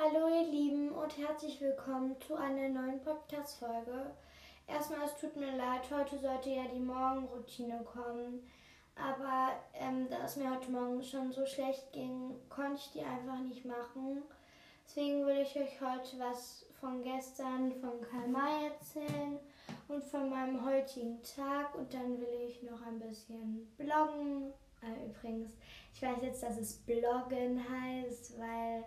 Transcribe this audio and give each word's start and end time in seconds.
Hallo 0.00 0.28
ihr 0.28 0.46
Lieben 0.46 0.92
und 0.92 1.18
herzlich 1.18 1.60
willkommen 1.60 2.14
zu 2.20 2.36
einer 2.36 2.68
neuen 2.68 3.00
Podcast-Folge. 3.00 4.12
Erstmal, 4.68 5.04
es 5.04 5.16
tut 5.16 5.34
mir 5.34 5.56
leid, 5.56 5.90
heute 5.90 6.16
sollte 6.20 6.50
ja 6.50 6.66
die 6.72 6.78
Morgenroutine 6.78 7.82
kommen. 7.82 8.48
Aber 8.94 9.54
ähm, 9.74 10.06
da 10.08 10.24
es 10.24 10.36
mir 10.36 10.54
heute 10.54 10.70
Morgen 10.70 11.02
schon 11.02 11.32
so 11.32 11.44
schlecht 11.44 11.92
ging, 11.92 12.36
konnte 12.48 12.76
ich 12.76 12.92
die 12.92 13.02
einfach 13.02 13.40
nicht 13.40 13.64
machen. 13.64 14.22
Deswegen 14.86 15.26
will 15.26 15.38
ich 15.38 15.56
euch 15.56 15.80
heute 15.80 16.16
was 16.20 16.64
von 16.80 17.02
gestern 17.02 17.72
von 17.80 18.00
Karl 18.00 18.28
May 18.28 18.68
erzählen 18.68 19.40
und 19.88 20.04
von 20.04 20.30
meinem 20.30 20.64
heutigen 20.64 21.20
Tag. 21.24 21.74
Und 21.74 21.92
dann 21.92 22.20
will 22.20 22.46
ich 22.46 22.62
noch 22.62 22.86
ein 22.86 23.00
bisschen 23.00 23.68
bloggen. 23.76 24.52
Äh, 24.80 25.08
übrigens, 25.08 25.56
ich 25.92 26.00
weiß 26.00 26.18
jetzt, 26.22 26.44
dass 26.44 26.56
es 26.56 26.76
Bloggen 26.86 27.60
heißt, 27.68 28.38
weil 28.38 28.84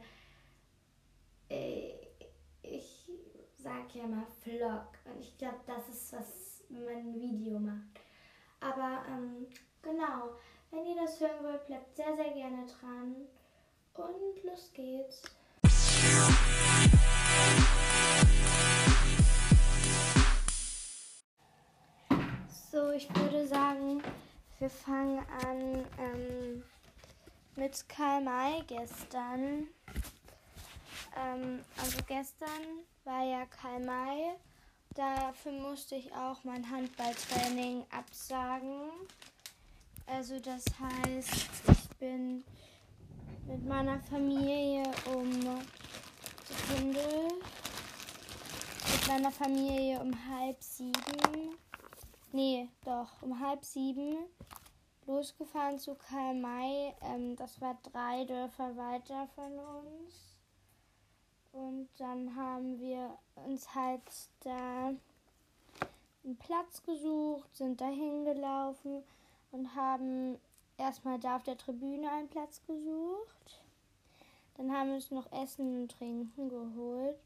ich 2.64 3.12
sag 3.58 3.94
ja 3.94 4.08
mal 4.08 4.26
Vlog. 4.42 4.88
Und 5.06 5.20
ich 5.20 5.38
glaube, 5.38 5.60
das 5.68 5.90
ist, 5.90 6.14
was 6.14 6.64
man 6.70 6.88
ein 6.88 7.14
Video 7.14 7.60
macht. 7.60 8.00
Aber 8.60 9.04
ähm, 9.08 9.48
genau, 9.82 10.36
wenn 10.72 10.86
ihr 10.86 10.96
das 10.96 11.20
hören 11.20 11.44
wollt, 11.44 11.66
bleibt 11.68 11.96
sehr, 11.96 12.16
sehr 12.16 12.32
gerne 12.32 12.66
dran. 12.66 13.16
Und 13.94 14.44
los 14.44 14.72
geht's. 14.74 15.24
So, 22.72 22.92
ich 22.92 23.14
würde 23.16 23.46
sagen, 23.48 24.02
wir 24.60 24.70
fangen 24.70 25.20
an 25.44 25.86
ähm, 26.00 26.64
mit 27.58 27.90
Karl 27.90 28.24
May 28.24 28.64
gestern. 28.66 29.68
Ähm, 31.16 31.64
also 31.78 31.98
gestern 32.08 32.84
war 33.04 33.24
ja 33.24 33.46
Karl 33.46 33.80
May. 33.80 34.34
Dafür 34.96 35.54
musste 35.54 35.96
ich 35.96 36.14
auch 36.14 36.44
mein 36.44 36.70
Handballtraining 36.70 37.86
absagen. 37.92 38.90
Also 40.06 40.40
das 40.40 40.66
heißt, 40.80 41.50
ich 41.70 41.90
bin 41.98 42.44
mit 43.48 43.66
meiner 43.66 44.00
Familie 44.02 44.84
um 45.14 45.62
Sekunde 46.46 47.30
mit 48.92 49.08
meiner 49.08 49.32
Familie 49.32 50.00
um 50.00 50.14
halb 50.30 50.62
sieben, 50.62 51.56
nee, 52.32 52.68
doch, 52.84 53.22
um 53.22 53.40
halb 53.40 53.64
sieben 53.64 54.18
losgefahren 55.06 55.80
zu 55.80 55.96
Karl 55.96 56.36
May. 56.36 56.94
Ähm, 57.02 57.36
das 57.36 57.60
war 57.62 57.78
drei 57.92 58.26
Dörfer 58.26 58.76
weiter 58.76 59.28
von 59.36 59.52
uns. 59.60 60.31
Und 61.54 61.90
dann 61.98 62.36
haben 62.36 62.80
wir 62.80 63.18
uns 63.36 63.76
halt 63.76 64.02
da 64.44 64.94
einen 66.24 66.38
Platz 66.38 66.82
gesucht, 66.84 67.56
sind 67.56 67.82
da 67.82 67.88
hingelaufen 67.88 69.04
und 69.52 69.76
haben 69.76 70.40
erstmal 70.78 71.20
da 71.20 71.36
auf 71.36 71.44
der 71.44 71.58
Tribüne 71.58 72.10
einen 72.10 72.30
Platz 72.30 72.62
gesucht. 72.66 73.64
Dann 74.56 74.72
haben 74.72 74.90
wir 74.90 74.96
uns 74.96 75.12
noch 75.12 75.32
Essen 75.32 75.82
und 75.82 75.92
Trinken 75.92 76.50
geholt. 76.50 77.18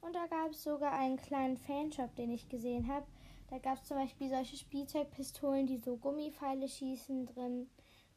Und 0.00 0.14
da 0.14 0.26
gab 0.26 0.50
es 0.50 0.62
sogar 0.62 0.92
einen 0.92 1.16
kleinen 1.16 1.56
Fanshop, 1.56 2.14
den 2.16 2.32
ich 2.32 2.48
gesehen 2.48 2.88
habe. 2.88 3.06
Da 3.48 3.58
gab 3.58 3.78
es 3.78 3.84
zum 3.84 3.96
Beispiel 3.96 4.28
solche 4.28 4.56
Spielzeugpistolen, 4.56 5.66
die 5.66 5.78
so 5.78 5.96
Gummipfeile 5.96 6.68
schießen 6.68 7.26
drin, 7.26 7.68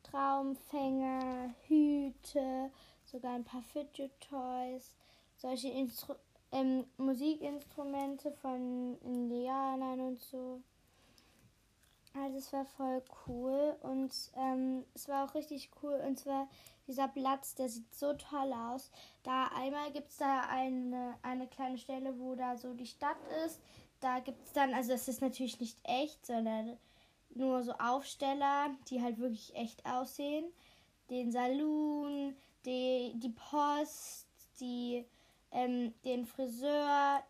Traumfänger, 0.04 1.54
Hüte, 1.68 2.72
sogar 3.06 3.34
ein 3.36 3.44
paar 3.44 3.64
Fidget 3.64 4.12
Toys 4.22 4.94
solche 5.44 5.68
Instru 5.68 6.16
ähm, 6.54 6.86
Musikinstrumente 6.98 8.32
von 8.32 8.98
Indianern 9.02 10.00
und 10.00 10.22
so. 10.22 10.62
Also 12.16 12.38
es 12.38 12.54
war 12.54 12.66
voll 12.66 13.04
cool 13.28 13.76
und 13.82 14.14
ähm, 14.38 14.86
es 14.94 15.08
war 15.08 15.26
auch 15.26 15.36
richtig 15.36 15.72
cool 15.82 16.02
und 16.08 16.18
zwar 16.20 16.48
dieser 16.88 17.08
Platz, 17.08 17.56
der 17.56 17.70
sieht 17.70 17.94
so 17.94 18.14
toll 18.14 18.54
aus. 18.54 18.92
Da 19.24 19.48
einmal 19.56 19.92
gibt 19.92 20.12
es 20.12 20.18
da 20.18 20.42
eine, 20.48 21.16
eine 21.24 21.48
kleine 21.48 21.78
Stelle, 21.78 22.18
wo 22.20 22.36
da 22.36 22.56
so 22.56 22.74
die 22.74 22.86
Stadt 22.86 23.18
ist. 23.46 23.60
Da 24.00 24.20
gibt 24.20 24.46
es 24.46 24.54
dann, 24.54 24.74
also 24.74 24.92
das 24.92 25.08
ist 25.08 25.22
natürlich 25.22 25.60
nicht 25.60 25.78
echt, 25.84 26.26
sondern 26.26 26.78
nur 27.32 27.64
so 27.64 27.74
Aufsteller, 27.74 28.70
die 28.90 29.02
halt 29.02 29.18
wirklich 29.18 29.56
echt 29.56 29.86
aussehen. 29.86 30.46
Den 31.10 31.32
Saloon, 31.32 32.36
die, 32.66 33.14
die 33.16 33.30
Post, 33.30 34.28
die 34.60 35.06
ähm, 35.54 35.94
den 36.04 36.26
Friseur, 36.26 37.24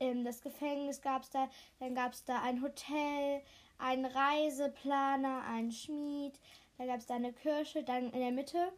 ähm, 0.00 0.24
das 0.24 0.40
Gefängnis 0.40 1.00
gab 1.00 1.22
es 1.22 1.30
da, 1.30 1.48
dann 1.78 1.94
gab 1.94 2.12
es 2.12 2.24
da 2.24 2.42
ein 2.42 2.62
Hotel, 2.62 3.42
einen 3.78 4.06
Reiseplaner, 4.06 5.44
einen 5.44 5.70
Schmied, 5.70 6.40
da 6.78 6.86
gab 6.86 6.98
es 6.98 7.06
da 7.06 7.14
eine 7.14 7.32
Kirche, 7.32 7.84
dann 7.84 8.10
in 8.10 8.20
der 8.20 8.32
Mitte 8.32 8.72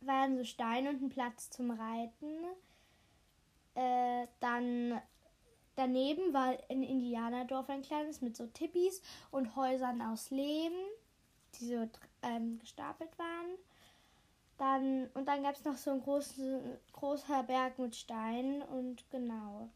waren 0.00 0.36
so 0.36 0.44
Steine 0.44 0.90
und 0.90 1.02
ein 1.02 1.08
Platz 1.08 1.50
zum 1.50 1.70
Reiten. 1.70 2.44
Äh, 3.74 4.26
dann 4.40 5.00
daneben 5.76 6.32
war 6.32 6.56
ein 6.68 6.82
Indianerdorf, 6.82 7.68
ein 7.70 7.82
kleines, 7.82 8.20
mit 8.20 8.36
so 8.36 8.46
Tippis 8.46 9.00
und 9.30 9.56
Häusern 9.56 10.02
aus 10.02 10.30
Lehm, 10.30 10.72
die 11.54 11.66
so 11.66 11.88
ähm, 12.22 12.58
gestapelt 12.58 13.18
waren. 13.18 13.58
Dann, 14.62 15.10
und 15.14 15.26
dann 15.26 15.42
gab 15.42 15.56
es 15.56 15.64
noch 15.64 15.76
so 15.76 15.90
einen 15.90 16.04
großen, 16.04 16.78
großer 16.92 17.42
Berg 17.42 17.80
mit 17.80 17.96
Steinen 17.96 18.62
und 18.62 19.02
genau. 19.10 19.68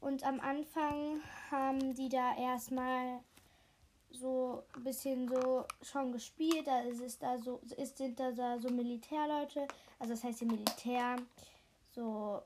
Und 0.00 0.24
am 0.24 0.40
Anfang 0.40 1.20
haben 1.48 1.94
die 1.94 2.08
da 2.08 2.36
erstmal 2.36 3.20
so 4.10 4.64
ein 4.74 4.82
bisschen 4.82 5.28
so 5.28 5.64
schon 5.80 6.10
gespielt. 6.10 6.66
Da 6.66 6.80
ist 6.80 7.00
es 7.00 7.20
da 7.20 7.38
so, 7.38 7.60
ist, 7.76 7.98
sind 7.98 8.18
da, 8.18 8.32
da 8.32 8.58
so 8.58 8.68
Militärleute, 8.68 9.68
also 10.00 10.14
das 10.14 10.24
heißt 10.24 10.40
die 10.40 10.46
Militär, 10.46 11.14
so 11.92 12.42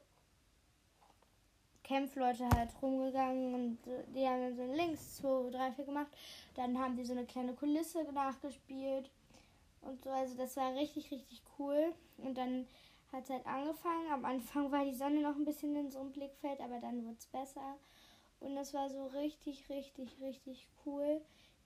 Kämpfleute 1.83 2.47
halt 2.55 2.73
rumgegangen 2.83 3.55
und 3.55 3.79
die 4.15 4.29
haben 4.29 4.43
dann 4.43 4.55
so 4.55 4.71
links, 4.75 5.17
zwei, 5.17 5.49
drei, 5.51 5.73
vier 5.73 5.87
gemacht. 5.87 6.09
Dann 6.57 6.79
haben 6.79 6.95
die 6.95 7.07
so 7.07 7.15
eine 7.15 7.25
kleine 7.25 7.55
Kulisse 7.55 8.05
nachgespielt 8.13 9.09
und 9.87 10.03
so. 10.03 10.11
Also 10.11 10.37
das 10.37 10.57
war 10.57 10.75
richtig, 10.75 11.11
richtig 11.11 11.43
cool. 11.59 11.95
Und 12.19 12.37
dann 12.37 12.67
hat 13.13 13.25
es 13.25 13.31
halt 13.31 13.47
angefangen. 13.47 14.11
Am 14.13 14.25
Anfang 14.25 14.71
war 14.71 14.85
die 14.85 14.95
Sonne 14.95 15.21
noch 15.21 15.37
ein 15.37 15.45
bisschen 15.45 15.75
in 15.77 15.91
so 15.91 16.01
einem 16.01 16.13
Blickfeld, 16.13 16.61
aber 16.61 16.81
dann 16.81 17.05
wurde 17.05 17.17
es 17.19 17.27
besser. 17.27 17.77
Und 18.41 18.55
das 18.55 18.75
war 18.75 18.91
so 18.91 19.07
richtig, 19.07 19.69
richtig, 19.69 20.21
richtig 20.21 20.69
cool. 20.85 21.21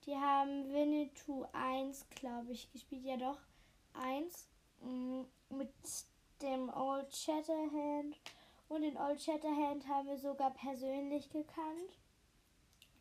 Die 0.05 0.15
haben 0.15 0.71
Winnetou 0.71 1.45
1, 1.53 2.07
glaube 2.09 2.51
ich, 2.51 2.71
gespielt. 2.71 3.03
Ja 3.05 3.17
doch, 3.17 3.39
1. 3.93 4.47
Mm, 4.81 5.21
mit 5.49 5.73
dem 6.41 6.69
Old 6.69 7.13
Shatterhand. 7.15 8.17
Und 8.67 8.81
den 8.83 8.97
Old 8.97 9.21
Shatterhand 9.21 9.87
haben 9.87 10.07
wir 10.07 10.17
sogar 10.17 10.51
persönlich 10.51 11.29
gekannt. 11.29 11.99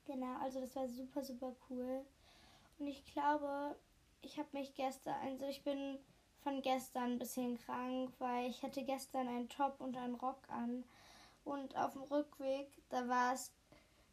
Genau, 0.07 0.37
also 0.41 0.61
das 0.61 0.75
war 0.75 0.89
super, 0.89 1.23
super 1.23 1.55
cool. 1.69 2.05
Und 2.79 2.89
ich 2.89 3.05
glaube, 3.05 3.77
ich 4.23 4.39
habe 4.39 4.49
mich 4.53 4.75
gestern, 4.75 5.15
also 5.25 5.47
ich 5.47 5.63
bin 5.63 5.99
von 6.43 6.63
gestern 6.63 7.13
ein 7.13 7.19
bisschen 7.19 7.59
krank, 7.59 8.13
weil 8.19 8.49
ich 8.49 8.63
hatte 8.63 8.83
gestern 8.83 9.29
einen 9.29 9.49
Top 9.49 9.81
und 9.81 9.97
einen 9.97 10.15
Rock 10.15 10.43
an. 10.49 10.85
Und 11.45 11.77
auf 11.77 11.93
dem 11.93 12.03
Rückweg, 12.03 12.69
da 12.91 13.09
war 13.09 13.35
es, 13.35 13.53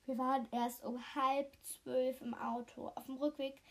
wir 0.05 0.17
waren 0.17 0.47
erst 0.51 0.83
um 0.83 0.99
halb 1.15 1.51
zwölf 1.63 2.21
im 2.21 2.33
Auto. 2.33 2.91
Auf 2.95 3.05
dem 3.05 3.17
Rückweg, 3.17 3.61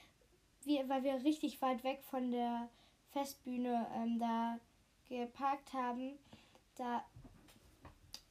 wir, 0.65 0.89
weil 0.89 1.03
wir 1.03 1.15
richtig 1.25 1.61
weit 1.63 1.85
weg 1.85 2.03
von 2.05 2.31
der 2.31 2.69
Festbühne 3.13 3.87
ähm, 3.95 4.19
da 4.19 4.59
geparkt 5.09 5.73
haben, 5.73 6.19
da 6.77 7.05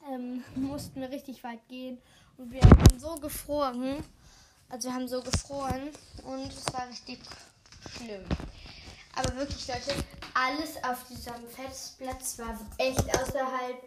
ähm, 0.10 0.44
mussten 0.56 1.02
wir 1.02 1.10
richtig 1.10 1.44
weit 1.44 1.68
gehen. 1.68 2.02
Und 2.38 2.52
wir 2.52 2.62
haben 2.62 3.00
so 3.00 3.16
gefroren. 3.16 4.04
Also 4.70 4.90
wir 4.90 4.96
haben 4.96 5.08
so 5.08 5.22
gefroren 5.22 5.92
und 6.26 6.48
es 6.48 6.74
war 6.74 6.88
richtig 6.88 7.20
schlimm. 7.96 8.24
Aber 9.16 9.36
wirklich, 9.36 9.68
Leute, 9.68 10.04
alles 10.34 10.84
auf 10.84 11.06
diesem 11.08 11.48
Festplatz 11.48 12.38
war 12.40 12.60
echt 12.78 13.08
außerhalb. 13.18 13.82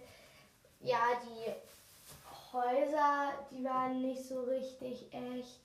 Ja, 0.80 1.00
die 1.22 1.52
Häuser, 2.52 3.32
die 3.50 3.62
waren 3.64 4.00
nicht 4.00 4.24
so 4.24 4.42
richtig 4.42 5.12
echt. 5.12 5.60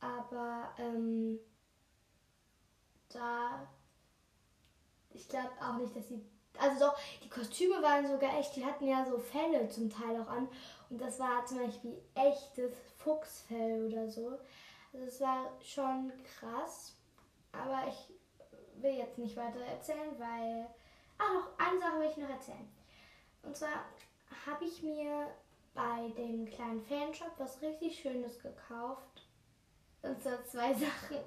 Aber 0.00 0.70
ähm, 0.78 1.38
da, 3.08 3.66
ich 5.10 5.28
glaube 5.28 5.50
auch 5.60 5.76
nicht, 5.78 5.96
dass 5.96 6.08
sie. 6.08 6.24
Also 6.58 6.86
doch, 6.86 6.98
die 7.24 7.30
Kostüme 7.30 7.82
waren 7.82 8.06
sogar 8.06 8.38
echt. 8.38 8.54
Die 8.56 8.64
hatten 8.64 8.86
ja 8.86 9.04
so 9.04 9.18
Felle 9.18 9.68
zum 9.70 9.90
Teil 9.90 10.20
auch 10.20 10.28
an. 10.28 10.48
Und 10.90 11.00
das 11.00 11.18
war 11.18 11.44
zum 11.46 11.58
Beispiel 11.58 12.00
echtes 12.14 12.72
Fuchsfell 12.98 13.86
oder 13.86 14.08
so. 14.08 14.38
Also 14.92 15.06
es 15.06 15.20
war 15.20 15.50
schon 15.64 16.12
krass. 16.38 16.92
Aber 17.52 17.84
ich 17.88 18.82
will 18.82 18.94
jetzt 18.94 19.18
nicht 19.18 19.36
weiter 19.36 19.60
erzählen, 19.60 20.18
weil. 20.18 20.66
Ah, 21.18 21.34
noch 21.34 21.58
eine 21.58 21.78
Sache 21.78 22.00
will 22.00 22.10
ich 22.10 22.16
noch 22.16 22.30
erzählen. 22.30 22.68
Und 23.42 23.56
zwar 23.56 23.84
habe 24.46 24.64
ich 24.64 24.82
mir 24.82 25.28
bei 25.74 26.08
dem 26.16 26.46
kleinen 26.46 26.82
Fanshop 26.82 27.32
was 27.38 27.60
richtig 27.62 28.00
Schönes 28.00 28.40
gekauft. 28.40 29.28
Und 30.02 30.20
zwar 30.22 30.44
zwei 30.44 30.72
Sachen. 30.74 31.18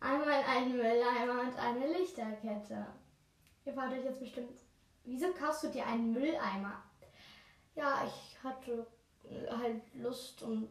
Einmal 0.00 0.44
einen 0.44 0.76
Mülleimer 0.76 1.40
und 1.42 1.58
eine 1.58 1.86
Lichterkette. 1.98 2.86
Ihr 3.64 3.72
fragt 3.72 3.92
euch 3.92 4.04
jetzt 4.04 4.20
bestimmt, 4.20 4.60
wieso 5.04 5.32
kaufst 5.32 5.64
du 5.64 5.68
dir 5.68 5.84
einen 5.86 6.12
Mülleimer? 6.12 6.82
Ja, 7.74 8.06
ich 8.06 8.42
hatte 8.42 8.86
halt 9.50 9.82
Lust 9.94 10.42
und 10.42 10.70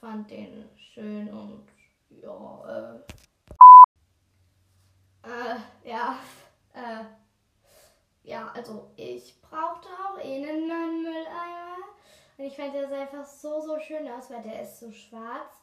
fand 0.00 0.30
den 0.30 0.68
schön 0.76 1.28
und 1.28 1.66
ja, 2.10 2.94
äh, 2.94 3.00
äh 5.24 5.88
ja, 5.88 6.18
äh, 6.74 7.04
ja, 8.24 8.50
also 8.54 8.90
ich 8.96 9.40
brauchte 9.40 9.88
auch 9.88 10.18
eh 10.18 10.36
einen 10.36 11.02
Mülleimer. 11.02 11.76
Und 12.36 12.44
ich 12.44 12.56
fand 12.56 12.74
der 12.74 12.88
sah 12.88 13.00
einfach 13.00 13.24
so, 13.24 13.60
so 13.60 13.78
schön 13.80 14.08
aus, 14.10 14.30
weil 14.30 14.42
der 14.42 14.62
ist 14.62 14.78
so 14.78 14.92
schwarz 14.92 15.60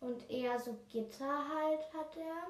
und 0.00 0.30
eher 0.30 0.58
so 0.58 0.76
Gitter 0.90 1.26
halt 1.26 1.92
hat 1.92 2.16
er. 2.16 2.46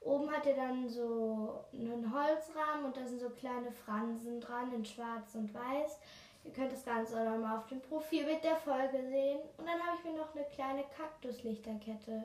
Oben 0.00 0.30
hat 0.30 0.46
er 0.46 0.54
dann 0.54 0.88
so 0.88 1.64
einen 1.72 2.12
Holzrahmen 2.12 2.86
und 2.86 2.96
da 2.96 3.06
sind 3.06 3.20
so 3.20 3.30
kleine 3.30 3.72
Fransen 3.72 4.40
dran 4.40 4.72
in 4.72 4.84
schwarz 4.84 5.34
und 5.34 5.54
weiß. 5.54 5.98
Ihr 6.44 6.52
könnt 6.52 6.72
das 6.72 6.84
Ganze 6.84 7.18
auch 7.18 7.24
nochmal 7.24 7.58
auf 7.58 7.66
dem 7.68 7.80
Profilbild 7.80 8.44
der 8.44 8.56
Folge 8.56 9.02
sehen. 9.08 9.40
Und 9.56 9.66
dann 9.66 9.80
habe 9.82 9.96
ich 9.96 10.04
mir 10.04 10.18
noch 10.18 10.34
eine 10.34 10.44
kleine 10.46 10.84
Kaktuslichterkette 10.96 12.24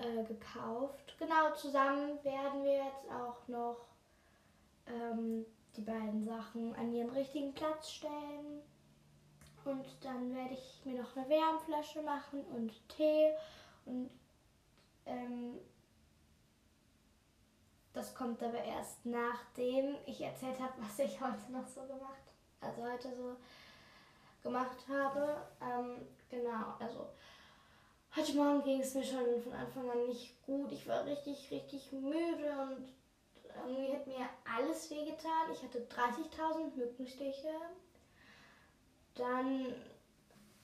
äh, 0.00 0.24
gekauft. 0.24 1.14
Genau, 1.18 1.54
zusammen 1.54 2.22
werden 2.24 2.64
wir 2.64 2.84
jetzt 2.84 3.10
auch 3.10 3.46
noch 3.48 3.86
ähm, 4.86 5.44
die 5.76 5.82
beiden 5.82 6.24
Sachen 6.24 6.74
an 6.76 6.92
ihren 6.92 7.10
richtigen 7.10 7.54
Platz 7.54 7.90
stellen. 7.90 8.62
Und 9.64 9.86
dann 10.02 10.34
werde 10.34 10.54
ich 10.54 10.80
mir 10.84 11.02
noch 11.02 11.16
eine 11.16 11.28
Wärmflasche 11.28 12.02
machen 12.02 12.44
und 12.44 12.72
Tee. 12.88 13.32
Und 13.84 14.10
ähm, 15.06 15.58
das 17.92 18.14
kommt 18.14 18.42
aber 18.42 18.62
erst 18.62 19.04
nachdem 19.04 19.96
ich 20.06 20.20
erzählt 20.20 20.58
habe, 20.60 20.74
was 20.78 20.98
ich 20.98 21.20
heute 21.20 21.52
noch 21.52 21.66
so 21.66 21.82
gemacht 21.82 22.28
also 22.60 22.82
heute 22.82 23.14
so 23.14 23.36
gemacht 24.42 24.78
habe. 24.88 25.46
Ähm, 25.60 26.06
genau, 26.28 26.74
also 26.78 27.08
heute 28.16 28.34
Morgen 28.34 28.62
ging 28.62 28.80
es 28.80 28.94
mir 28.94 29.04
schon 29.04 29.40
von 29.42 29.52
Anfang 29.52 29.90
an 29.90 30.06
nicht 30.06 30.40
gut. 30.44 30.72
Ich 30.72 30.86
war 30.86 31.04
richtig, 31.04 31.50
richtig 31.50 31.92
müde 31.92 32.50
und 32.62 32.92
irgendwie 33.66 33.92
hat 33.92 34.06
mir 34.06 34.28
alles 34.56 34.90
wehgetan. 34.90 35.50
Ich 35.52 35.62
hatte 35.62 35.86
30.000 35.86 36.74
Mückenstiche. 36.76 37.48
Dann 39.14 39.74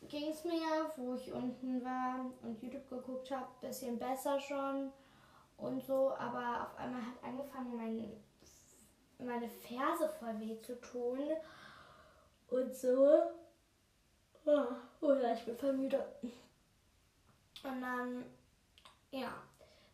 ging 0.08 0.30
es 0.30 0.44
mir, 0.44 0.90
wo 0.96 1.14
ich 1.14 1.32
unten 1.32 1.84
war 1.84 2.26
und 2.42 2.62
YouTube 2.62 2.88
geguckt 2.88 3.30
habe, 3.30 3.46
ein 3.46 3.68
bisschen 3.68 3.98
besser 3.98 4.38
schon 4.40 4.92
und 5.56 5.82
so. 5.82 6.12
Aber 6.16 6.68
auf 6.68 6.78
einmal 6.78 7.02
hat 7.02 7.22
angefangen, 7.22 7.76
mein, 7.76 8.22
meine 9.18 9.48
Ferse 9.48 10.08
voll 10.08 10.38
weh 10.40 10.60
zu 10.60 10.80
tun 10.80 11.20
und 12.48 12.74
so. 12.74 13.22
Oh, 14.46 14.66
oh 15.00 15.12
ja, 15.14 15.32
ich 15.32 15.44
bin 15.44 15.56
voll 15.56 15.72
müde. 15.72 16.04
Und 17.64 17.80
dann, 17.80 18.24
ja, 19.10 19.32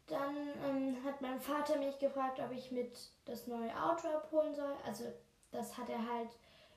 dann 0.07 0.37
ähm, 0.67 1.05
hat 1.05 1.21
mein 1.21 1.41
Vater 1.41 1.79
mich 1.79 1.99
gefragt, 1.99 2.41
ob 2.41 2.53
ich 2.53 2.71
mit 2.73 2.99
das 3.25 3.47
neue 3.47 3.71
Auto 3.81 4.09
abholen 4.09 4.55
soll. 4.55 4.75
Also 4.85 5.05
das 5.53 5.79
hat 5.79 5.89
er 5.89 5.99
halt 5.99 6.31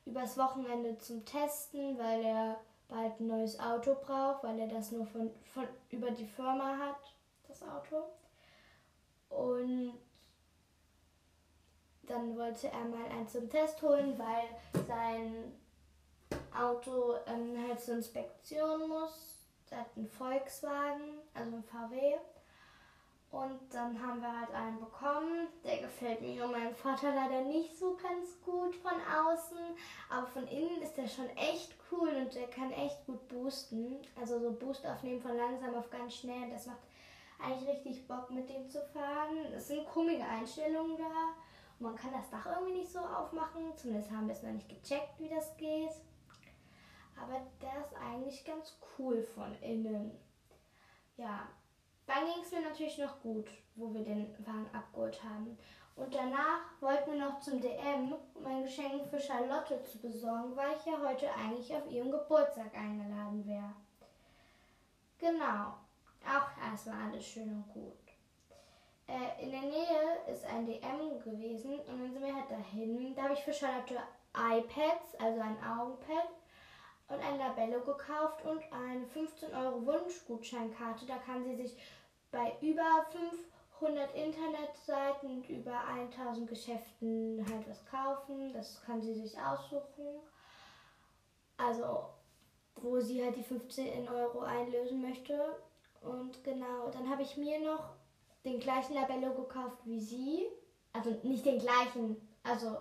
übers 0.05 0.37
Wochenende 0.37 0.97
zum 0.99 1.25
Testen, 1.25 1.97
weil 1.97 2.23
er 2.23 2.59
bald 2.87 3.19
ein 3.19 3.27
neues 3.27 3.59
Auto 3.59 3.95
braucht, 3.95 4.43
weil 4.43 4.59
er 4.59 4.67
das 4.67 4.91
nur 4.91 5.05
von, 5.07 5.31
von 5.53 5.67
über 5.89 6.11
die 6.11 6.27
Firma 6.27 6.77
hat, 6.77 7.13
das 7.47 7.63
Auto. 7.63 8.03
Und 9.29 9.93
dann 12.03 12.37
wollte 12.37 12.67
er 12.67 12.85
mal 12.85 13.07
eins 13.07 13.31
zum 13.31 13.49
Test 13.49 13.81
holen, 13.81 14.17
weil 14.19 14.83
sein 14.87 15.53
Auto 16.55 17.15
ähm, 17.25 17.57
halt 17.67 17.79
zur 17.79 17.95
Inspektion 17.95 18.87
muss. 18.87 19.32
Der 19.73 19.79
hat 19.79 19.97
einen 19.97 20.07
Volkswagen, 20.07 21.17
also 21.33 21.55
ein 21.55 21.63
VW. 21.63 22.13
Und 23.31 23.59
dann 23.73 23.99
haben 23.99 24.21
wir 24.21 24.39
halt 24.39 24.51
einen 24.51 24.79
bekommen. 24.79 25.47
Der 25.63 25.79
gefällt 25.79 26.21
mir 26.21 26.45
und 26.45 26.51
meinem 26.51 26.75
Vater 26.75 27.11
leider 27.15 27.41
nicht 27.41 27.75
so 27.75 27.97
ganz 27.97 28.39
gut 28.45 28.75
von 28.75 28.91
außen. 28.91 29.57
Aber 30.11 30.27
von 30.27 30.47
innen 30.47 30.79
ist 30.83 30.95
der 30.95 31.07
schon 31.07 31.27
echt 31.29 31.75
cool 31.91 32.09
und 32.09 32.35
der 32.35 32.47
kann 32.51 32.71
echt 32.71 33.03
gut 33.07 33.27
boosten. 33.29 33.97
Also 34.21 34.39
so 34.39 34.51
Boost 34.51 34.85
aufnehmen 34.85 35.19
von 35.19 35.35
langsam 35.35 35.73
auf 35.73 35.89
ganz 35.89 36.17
schnell. 36.17 36.51
Das 36.51 36.67
macht 36.67 36.83
eigentlich 37.43 37.69
richtig 37.69 38.07
Bock 38.07 38.29
mit 38.29 38.47
dem 38.47 38.69
zu 38.69 38.79
fahren. 38.93 39.37
Es 39.55 39.69
sind 39.69 39.87
komische 39.87 40.25
Einstellungen 40.25 40.97
da. 40.97 41.33
Und 41.79 41.87
man 41.87 41.95
kann 41.95 42.11
das 42.13 42.29
Dach 42.29 42.45
irgendwie 42.45 42.81
nicht 42.81 42.91
so 42.91 42.99
aufmachen. 42.99 43.75
Zumindest 43.75 44.11
haben 44.11 44.27
wir 44.27 44.35
es 44.35 44.43
noch 44.43 44.51
nicht 44.51 44.69
gecheckt, 44.69 45.17
wie 45.17 45.29
das 45.29 45.57
geht. 45.57 45.93
Aber 47.21 47.41
der 47.61 47.81
ist 47.81 47.95
eigentlich 47.95 48.43
ganz 48.45 48.77
cool 48.97 49.23
von 49.23 49.53
innen. 49.61 50.11
Ja, 51.17 51.47
dann 52.07 52.25
ging 52.25 52.43
es 52.43 52.51
mir 52.51 52.61
natürlich 52.61 52.97
noch 52.97 53.21
gut, 53.21 53.49
wo 53.75 53.93
wir 53.93 54.03
den 54.03 54.33
Wagen 54.45 54.69
abgeholt 54.73 55.23
haben. 55.23 55.57
Und 55.95 56.13
danach 56.13 56.81
wollten 56.81 57.11
wir 57.11 57.25
noch 57.25 57.39
zum 57.39 57.61
DM, 57.61 58.15
um 58.33 58.45
ein 58.45 58.63
Geschenk 58.63 59.07
für 59.09 59.19
Charlotte 59.19 59.83
zu 59.83 59.99
besorgen, 59.99 60.55
weil 60.55 60.75
ich 60.75 60.85
ja 60.85 60.99
heute 60.99 61.31
eigentlich 61.33 61.73
auf 61.75 61.89
ihrem 61.89 62.11
Geburtstag 62.11 62.73
eingeladen 62.75 63.45
wäre. 63.45 63.73
Genau, 65.19 65.75
auch 66.25 66.67
erstmal 66.67 67.09
alles 67.09 67.25
schön 67.25 67.49
und 67.49 67.73
gut. 67.73 67.93
Äh, 69.07 69.43
in 69.43 69.51
der 69.51 69.61
Nähe 69.61 70.33
ist 70.33 70.45
ein 70.45 70.65
DM 70.65 71.19
gewesen 71.23 71.79
und 71.79 71.87
dann 71.87 72.11
sind 72.11 72.23
wir 72.23 72.35
halt 72.35 72.49
dahin. 72.49 73.13
Da 73.15 73.23
habe 73.23 73.33
ich 73.33 73.43
für 73.43 73.53
Charlotte 73.53 73.97
iPads, 74.33 75.15
also 75.19 75.41
ein 75.41 75.57
Augenpad 75.63 76.29
und 77.13 77.23
ein 77.23 77.37
Labello 77.37 77.81
gekauft 77.81 78.43
und 78.45 78.61
eine 78.71 79.05
15 79.07 79.53
Euro 79.53 79.85
Wunschgutscheinkarte. 79.85 81.05
Da 81.05 81.17
kann 81.17 81.43
sie 81.43 81.55
sich 81.55 81.77
bei 82.31 82.53
über 82.61 83.05
500 83.79 84.13
Internetseiten 84.15 85.29
und 85.29 85.49
über 85.49 85.79
1000 85.87 86.49
Geschäften 86.49 87.45
halt 87.49 87.69
was 87.69 87.85
kaufen. 87.85 88.51
Das 88.53 88.81
kann 88.85 89.01
sie 89.01 89.13
sich 89.13 89.37
aussuchen. 89.39 90.21
Also, 91.57 92.05
wo 92.75 92.99
sie 92.99 93.23
halt 93.23 93.35
die 93.35 93.43
15 93.43 94.09
Euro 94.09 94.41
einlösen 94.41 95.01
möchte. 95.01 95.57
Und 96.01 96.43
genau, 96.43 96.89
dann 96.91 97.09
habe 97.09 97.21
ich 97.21 97.37
mir 97.37 97.59
noch 97.59 97.91
den 98.43 98.59
gleichen 98.59 98.95
Labello 98.95 99.33
gekauft 99.33 99.77
wie 99.85 99.99
sie. 99.99 100.47
Also 100.91 101.17
nicht 101.23 101.45
den 101.45 101.59
gleichen, 101.59 102.27
also 102.43 102.77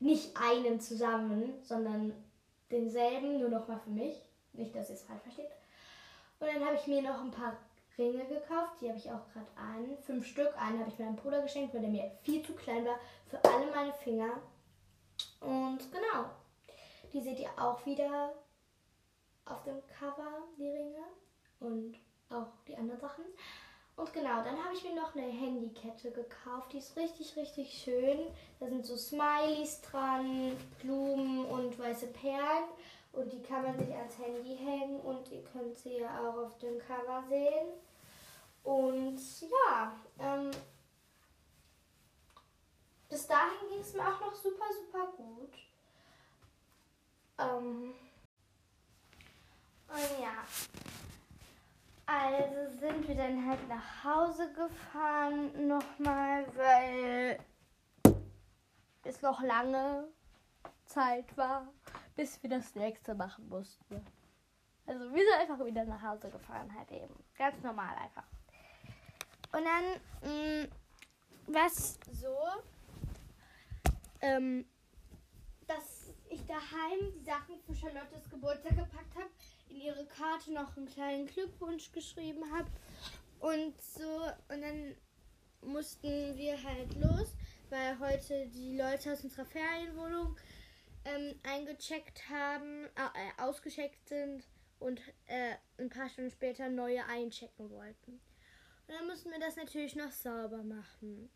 nicht 0.00 0.36
einen 0.36 0.80
zusammen, 0.80 1.54
sondern 1.62 2.12
denselben, 2.70 3.38
nur 3.38 3.48
noch 3.48 3.68
mal 3.68 3.78
für 3.78 3.90
mich. 3.90 4.22
Nicht, 4.52 4.74
dass 4.74 4.88
ihr 4.88 4.94
es 4.94 5.02
falsch 5.02 5.22
versteht. 5.22 5.50
Und 6.38 6.48
dann 6.48 6.64
habe 6.64 6.76
ich 6.76 6.86
mir 6.86 7.02
noch 7.02 7.20
ein 7.20 7.30
paar 7.30 7.56
Ringe 7.98 8.24
gekauft. 8.26 8.80
Die 8.80 8.88
habe 8.88 8.98
ich 8.98 9.10
auch 9.10 9.26
gerade 9.32 9.50
an. 9.56 9.96
Fünf 10.04 10.26
Stück. 10.26 10.52
Einen 10.60 10.80
habe 10.80 10.90
ich 10.90 10.98
meinem 10.98 11.16
Bruder 11.16 11.42
geschenkt, 11.42 11.74
weil 11.74 11.80
der 11.80 11.90
mir 11.90 12.10
viel 12.22 12.44
zu 12.44 12.54
klein 12.54 12.84
war 12.84 12.98
für 13.28 13.42
alle 13.44 13.70
meine 13.70 13.92
Finger. 13.92 14.40
Und 15.40 15.80
genau. 15.90 16.30
Die 17.12 17.22
seht 17.22 17.38
ihr 17.38 17.50
auch 17.56 17.84
wieder 17.86 18.32
auf 19.44 19.62
dem 19.64 19.80
Cover, 19.86 20.42
die 20.58 20.68
Ringe. 20.68 21.04
Und 21.60 21.96
auch 22.28 22.48
die 22.66 22.76
anderen 22.76 23.00
Sachen. 23.00 23.24
Und 23.96 24.12
genau, 24.12 24.42
dann 24.42 24.62
habe 24.62 24.74
ich 24.74 24.84
mir 24.84 24.94
noch 24.94 25.14
eine 25.14 25.26
Handykette 25.26 26.10
gekauft. 26.10 26.72
Die 26.72 26.78
ist 26.78 26.96
richtig, 26.96 27.34
richtig 27.36 27.82
schön. 27.82 28.26
Da 28.60 28.68
sind 28.68 28.84
so 28.84 28.94
Smileys 28.96 29.80
dran, 29.80 30.54
Blumen 30.82 31.46
und 31.46 31.78
weiße 31.78 32.08
Perlen. 32.08 32.64
Und 33.12 33.32
die 33.32 33.42
kann 33.42 33.62
man 33.62 33.78
sich 33.78 33.94
ans 33.94 34.18
Handy 34.18 34.54
hängen 34.56 35.00
und 35.00 35.32
ihr 35.32 35.42
könnt 35.44 35.74
sie 35.78 36.00
ja 36.00 36.20
auch 36.20 36.36
auf 36.36 36.58
dem 36.58 36.78
Cover 36.78 37.24
sehen. 37.30 37.68
Und 38.62 39.18
ja, 39.40 39.92
ähm, 40.18 40.50
bis 43.08 43.26
dahin 43.26 43.68
ging 43.70 43.80
es 43.80 43.94
mir 43.94 44.02
auch 44.02 44.20
noch 44.20 44.34
super, 44.34 44.66
super 44.74 45.06
gut. 45.16 45.54
Ähm, 47.38 47.94
und 49.88 50.20
ja, 50.20 50.44
also 52.06 52.78
sind 52.78 53.08
wir 53.08 53.16
dann 53.16 53.46
halt 53.46 53.68
nach 53.68 54.04
Hause 54.04 54.52
gefahren 54.52 55.66
nochmal, 55.66 56.46
weil 56.56 57.38
es 59.02 59.22
noch 59.22 59.42
lange 59.42 60.08
Zeit 60.84 61.36
war, 61.36 61.66
bis 62.14 62.42
wir 62.42 62.50
das 62.50 62.74
nächste 62.74 63.14
machen 63.14 63.48
mussten. 63.48 64.04
Also 64.86 65.12
wir 65.12 65.24
sind 65.24 65.40
einfach 65.40 65.64
wieder 65.64 65.84
nach 65.84 66.02
Hause 66.02 66.30
gefahren 66.30 66.72
halt 66.76 66.90
eben. 66.92 67.14
Ganz 67.36 67.60
normal 67.62 67.94
einfach. 67.96 68.26
Und 69.52 69.64
dann 69.64 70.68
war 71.46 71.66
es 71.66 71.98
so, 72.12 72.36
ähm, 74.20 74.64
dass 75.66 76.12
ich 76.28 76.46
da 76.46 76.54
daheim 76.54 77.12
die 77.12 77.24
Sachen 77.24 77.60
für 77.64 77.74
Charlottes 77.74 78.28
Geburtstag 78.30 78.76
gepackt 78.76 79.14
habe, 79.14 79.30
in 79.76 79.82
ihre 79.82 80.06
Karte 80.06 80.52
noch 80.52 80.76
einen 80.76 80.86
kleinen 80.86 81.26
Glückwunsch 81.26 81.92
geschrieben 81.92 82.42
habe 82.52 82.70
und 83.40 83.80
so. 83.80 84.22
Und 84.48 84.62
dann 84.62 84.96
mussten 85.60 86.36
wir 86.36 86.62
halt 86.62 86.94
los, 86.94 87.34
weil 87.68 87.98
heute 87.98 88.48
die 88.48 88.76
Leute 88.76 89.12
aus 89.12 89.22
unserer 89.22 89.44
Ferienwohnung 89.44 90.36
ähm, 91.04 91.38
eingecheckt 91.42 92.28
haben, 92.28 92.86
äh, 92.86 93.42
ausgecheckt 93.42 94.08
sind 94.08 94.44
und 94.78 95.00
äh, 95.26 95.54
ein 95.78 95.88
paar 95.88 96.08
Stunden 96.08 96.30
später 96.30 96.68
neue 96.68 97.04
einchecken 97.06 97.70
wollten. 97.70 98.12
Und 98.12 98.94
dann 98.94 99.06
mussten 99.06 99.30
wir 99.30 99.40
das 99.40 99.56
natürlich 99.56 99.96
noch 99.96 100.12
sauber 100.12 100.62
machen. 100.62 101.28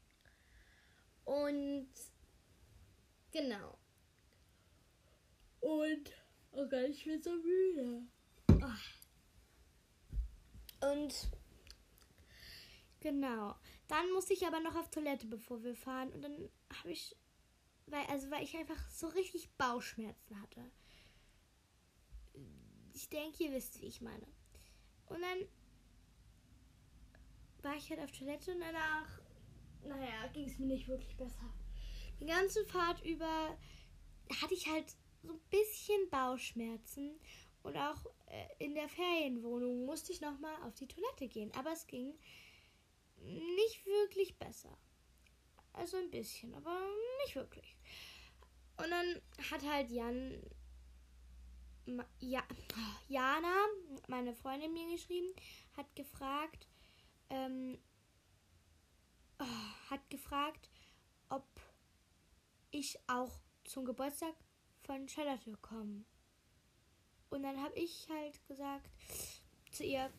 Und 1.25 1.90
genau. 3.32 3.76
Und 5.61 6.11
oh 6.52 6.66
Gott, 6.66 6.88
ich 6.88 7.04
bin 7.04 7.23
so 7.23 7.32
müde. 7.32 8.06
Und 10.81 11.31
genau. 13.00 13.55
Dann 13.88 14.12
musste 14.12 14.33
ich 14.33 14.47
aber 14.47 14.61
noch 14.61 14.76
auf 14.76 14.90
Toilette, 14.90 15.26
bevor 15.26 15.62
wir 15.62 15.75
fahren. 15.75 16.12
Und 16.12 16.23
dann 16.23 16.50
habe 16.79 16.93
ich, 16.93 17.17
weil, 17.87 18.05
also 18.07 18.31
weil 18.31 18.45
ich 18.45 18.57
einfach 18.57 18.88
so 18.90 19.09
richtig 19.09 19.50
Bauchschmerzen 19.57 20.40
hatte. 20.40 20.71
Ich 22.95 23.09
denke, 23.09 23.45
ihr 23.45 23.52
wisst, 23.52 23.81
wie 23.81 23.87
ich 23.87 24.00
meine. 24.00 24.26
Und 25.07 25.21
dann 25.21 25.49
war 27.62 27.76
ich 27.76 27.90
halt 27.90 28.00
auf 28.00 28.12
Toilette 28.12 28.52
und 28.52 28.61
danach, 28.61 29.21
naja, 29.85 30.26
ging 30.33 30.49
es 30.49 30.59
mir 30.59 30.67
nicht 30.67 30.88
wirklich 30.88 31.17
besser. 31.17 31.52
Die 32.21 32.26
ganze 32.26 32.64
Fahrt 32.67 33.05
über 33.05 33.59
hatte 34.40 34.55
ich 34.55 34.69
halt 34.69 34.95
so 35.23 35.33
ein 35.33 35.40
bisschen 35.50 36.09
Bauchschmerzen 36.11 37.19
und 37.62 37.76
auch 37.76 38.05
in 38.58 38.75
der 38.75 38.88
Ferienwohnung 38.88 39.84
musste 39.84 40.12
ich 40.12 40.20
nochmal 40.20 40.54
auf 40.62 40.75
die 40.75 40.87
Toilette 40.87 41.28
gehen. 41.28 41.52
Aber 41.54 41.72
es 41.72 41.87
ging 41.87 42.14
nicht 43.20 43.87
wirklich 43.87 44.38
besser. 44.38 44.76
Also 45.72 45.96
ein 45.96 46.10
bisschen, 46.10 46.54
aber 46.54 46.76
nicht 47.25 47.34
wirklich. 47.37 47.76
Und 48.76 48.90
dann 48.90 49.20
hat 49.50 49.62
halt 49.62 49.90
Jan, 49.90 50.42
ja, 52.18 52.42
Jana, 53.08 53.66
meine 54.08 54.34
Freundin, 54.34 54.72
mir 54.72 54.90
geschrieben, 54.90 55.32
hat 55.76 55.94
gefragt, 55.94 56.66
ähm, 57.28 57.78
oh, 59.38 59.90
hat 59.90 60.08
gefragt, 60.10 60.70
ob 61.28 61.44
ich 62.70 62.99
auch 63.08 63.40
zum 63.64 63.84
Geburtstag 63.84 64.34
von 64.82 65.08
Charlotte 65.08 65.56
komme. 65.58 66.04
Und 67.30 67.42
dann 67.42 67.62
habe 67.62 67.78
ich 67.78 68.08
halt 68.10 68.46
gesagt 68.46 68.90
zu 69.70 69.84
ihr, 69.84 70.10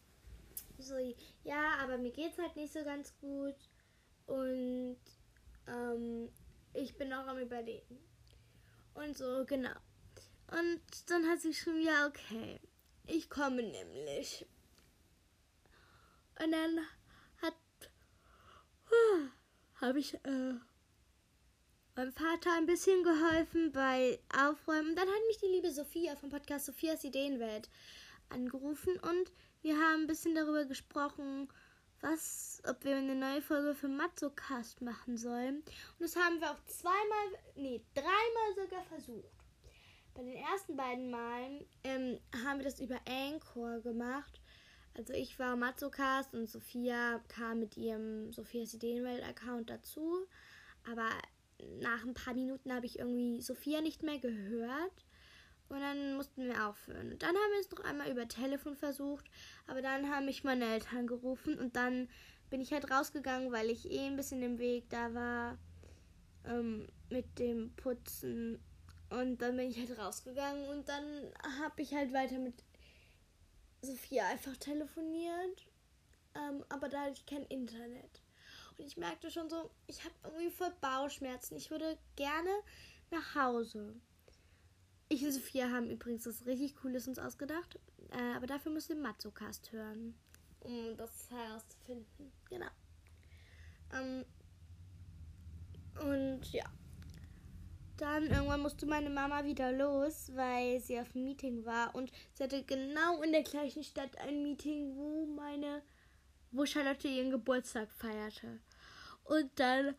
so, 0.77 0.95
ja, 1.43 1.75
aber 1.81 1.97
mir 1.97 2.11
geht's 2.11 2.37
halt 2.37 2.55
nicht 2.55 2.73
so 2.73 2.83
ganz 2.83 3.13
gut. 3.19 3.55
Und 4.25 4.97
ähm, 5.67 6.29
ich 6.73 6.97
bin 6.97 7.13
auch 7.13 7.27
am 7.27 7.37
Überlegen. 7.37 7.99
Und 8.93 9.17
so, 9.17 9.45
genau. 9.45 9.75
Und 10.47 10.81
dann 11.07 11.27
hat 11.27 11.41
sie 11.41 11.49
geschrieben, 11.49 11.81
ja, 11.81 12.07
okay. 12.07 12.59
Ich 13.07 13.29
komme 13.29 13.63
nämlich. 13.63 14.45
Und 16.41 16.51
dann 16.51 16.79
hat 17.41 17.53
habe 19.81 19.99
ich 19.99 20.13
äh, 20.13 20.53
meinem 21.95 22.13
Vater 22.13 22.51
ein 22.57 22.65
bisschen 22.65 23.03
geholfen 23.03 23.71
bei 23.71 24.19
Aufräumen. 24.37 24.95
Dann 24.95 25.07
hat 25.07 25.27
mich 25.27 25.37
die 25.39 25.47
liebe 25.47 25.71
Sophia 25.71 26.15
vom 26.15 26.29
Podcast 26.29 26.65
Sophias 26.65 27.03
Ideenwelt 27.03 27.69
angerufen 28.29 28.97
und 28.99 29.31
wir 29.61 29.75
haben 29.75 30.01
ein 30.01 30.07
bisschen 30.07 30.33
darüber 30.33 30.65
gesprochen, 30.65 31.49
was, 31.99 32.61
ob 32.67 32.83
wir 32.83 32.95
eine 32.95 33.15
neue 33.15 33.41
Folge 33.41 33.75
für 33.75 33.87
Matzocast 33.87 34.81
machen 34.81 35.17
sollen. 35.17 35.57
Und 35.57 35.99
das 35.99 36.15
haben 36.15 36.39
wir 36.39 36.51
auch 36.51 36.63
zweimal, 36.65 37.39
nee, 37.55 37.81
dreimal 37.93 38.55
sogar 38.55 38.83
versucht. 38.85 39.29
Bei 40.13 40.23
den 40.23 40.35
ersten 40.35 40.75
beiden 40.75 41.09
Malen 41.11 41.65
ähm, 41.83 42.19
haben 42.43 42.59
wir 42.59 42.65
das 42.65 42.79
über 42.79 42.99
Anchor 43.07 43.79
gemacht. 43.81 44.41
Also 44.97 45.13
ich 45.13 45.39
war 45.39 45.55
Matzocast 45.55 46.33
und 46.33 46.49
Sophia 46.49 47.21
kam 47.27 47.59
mit 47.59 47.77
ihrem 47.77 48.33
Sophias 48.33 48.73
Ideenwelt-Account 48.73 49.69
dazu. 49.69 50.27
Aber 50.89 51.09
nach 51.79 52.03
ein 52.03 52.13
paar 52.13 52.33
Minuten 52.33 52.73
habe 52.73 52.85
ich 52.85 52.99
irgendwie 52.99 53.41
Sophia 53.41 53.81
nicht 53.81 54.03
mehr 54.03 54.19
gehört. 54.19 55.05
Und 55.69 55.79
dann 55.79 56.15
mussten 56.15 56.47
wir 56.47 56.67
aufhören. 56.67 57.13
Und 57.13 57.23
dann 57.23 57.29
haben 57.29 57.51
wir 57.53 57.59
es 57.61 57.71
noch 57.71 57.83
einmal 57.85 58.11
über 58.11 58.27
Telefon 58.27 58.75
versucht. 58.75 59.25
Aber 59.67 59.81
dann 59.81 60.09
haben 60.09 60.25
mich 60.25 60.43
meine 60.43 60.65
Eltern 60.65 61.07
gerufen. 61.07 61.57
Und 61.57 61.77
dann 61.77 62.09
bin 62.49 62.59
ich 62.59 62.73
halt 62.73 62.91
rausgegangen, 62.91 63.51
weil 63.53 63.69
ich 63.69 63.89
eh 63.89 64.05
ein 64.05 64.17
bisschen 64.17 64.43
im 64.43 64.59
Weg 64.59 64.89
da 64.89 65.13
war. 65.13 65.57
Ähm, 66.45 66.87
mit 67.09 67.39
dem 67.39 67.73
Putzen. 67.75 68.61
Und 69.09 69.41
dann 69.41 69.55
bin 69.55 69.69
ich 69.69 69.77
halt 69.77 69.97
rausgegangen. 69.97 70.67
Und 70.69 70.89
dann 70.89 71.31
habe 71.61 71.81
ich 71.81 71.93
halt 71.93 72.11
weiter 72.11 72.37
mit 72.37 72.55
Sophia 73.81 74.27
einfach 74.27 74.57
telefoniert. 74.57 75.65
Ähm, 76.35 76.63
aber 76.69 76.89
da 76.89 77.01
hatte 77.01 77.13
ich 77.13 77.25
kein 77.25 77.43
Internet. 77.43 78.20
Und 78.81 78.87
ich 78.87 78.97
merkte 78.97 79.29
schon 79.29 79.47
so, 79.47 79.69
ich 79.85 80.03
habe 80.03 80.15
irgendwie 80.23 80.49
voll 80.49 80.73
Bauchschmerzen. 80.81 81.55
Ich 81.55 81.69
würde 81.69 81.99
gerne 82.15 82.49
nach 83.11 83.35
Hause. 83.35 83.93
Ich 85.07 85.23
und 85.23 85.31
Sophia 85.31 85.69
haben 85.69 85.87
übrigens 85.87 86.25
was 86.25 86.47
richtig 86.47 86.75
Cooles 86.77 87.07
uns 87.07 87.19
ausgedacht. 87.19 87.79
Äh, 88.09 88.35
aber 88.35 88.47
dafür 88.47 88.71
müsst 88.71 88.89
ihr 88.89 88.95
Matzocast 88.95 89.71
hören. 89.71 90.15
Um 90.61 90.97
das 90.97 91.29
herauszufinden. 91.29 92.31
Genau. 92.49 92.71
Ähm, 93.93 94.25
und 96.01 96.51
ja. 96.51 96.65
Dann 97.97 98.25
irgendwann 98.31 98.61
musste 98.61 98.87
meine 98.87 99.11
Mama 99.11 99.45
wieder 99.45 99.71
los, 99.71 100.31
weil 100.33 100.79
sie 100.79 100.99
auf 100.99 101.13
einem 101.13 101.25
Meeting 101.25 101.65
war. 101.65 101.93
Und 101.93 102.11
sie 102.33 102.45
hatte 102.45 102.63
genau 102.63 103.21
in 103.21 103.31
der 103.31 103.43
gleichen 103.43 103.83
Stadt 103.83 104.17
ein 104.17 104.41
Meeting, 104.41 104.95
wo 104.95 105.27
meine, 105.27 105.83
wo 106.51 106.65
Charlotte 106.65 107.07
ihren 107.07 107.31
Geburtstag 107.31 107.91
feierte. 107.91 108.59
Und 109.23 109.51
dann 109.59 109.95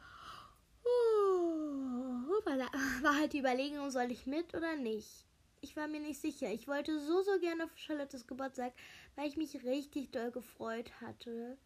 war 3.02 3.16
halt 3.16 3.32
die 3.32 3.38
Überlegung, 3.38 3.90
soll 3.90 4.10
ich 4.10 4.26
mit 4.26 4.54
oder 4.54 4.76
nicht? 4.76 5.26
Ich 5.60 5.76
war 5.76 5.86
mir 5.86 6.00
nicht 6.00 6.20
sicher. 6.20 6.48
Ich 6.48 6.66
wollte 6.66 6.98
so, 6.98 7.22
so 7.22 7.38
gerne 7.38 7.64
auf 7.64 7.76
Charlottes 7.76 8.26
Geburtstag, 8.26 8.72
weil 9.14 9.28
ich 9.28 9.36
mich 9.36 9.62
richtig 9.64 10.10
doll 10.10 10.30
gefreut 10.32 11.00
hatte. 11.00 11.56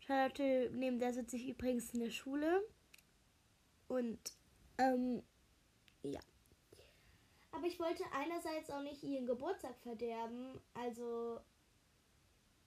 Charlotte, 0.00 0.70
neben 0.74 0.98
der 0.98 1.14
sitze 1.14 1.36
ich 1.36 1.48
übrigens 1.48 1.92
in 1.94 2.00
der 2.00 2.10
Schule. 2.10 2.62
Und, 3.88 4.18
ähm, 4.76 5.22
ja. 6.02 6.20
Aber 7.52 7.66
ich 7.66 7.80
wollte 7.80 8.04
einerseits 8.12 8.70
auch 8.70 8.82
nicht 8.82 9.02
ihren 9.02 9.26
Geburtstag 9.26 9.76
verderben. 9.78 10.60
Also, 10.74 11.40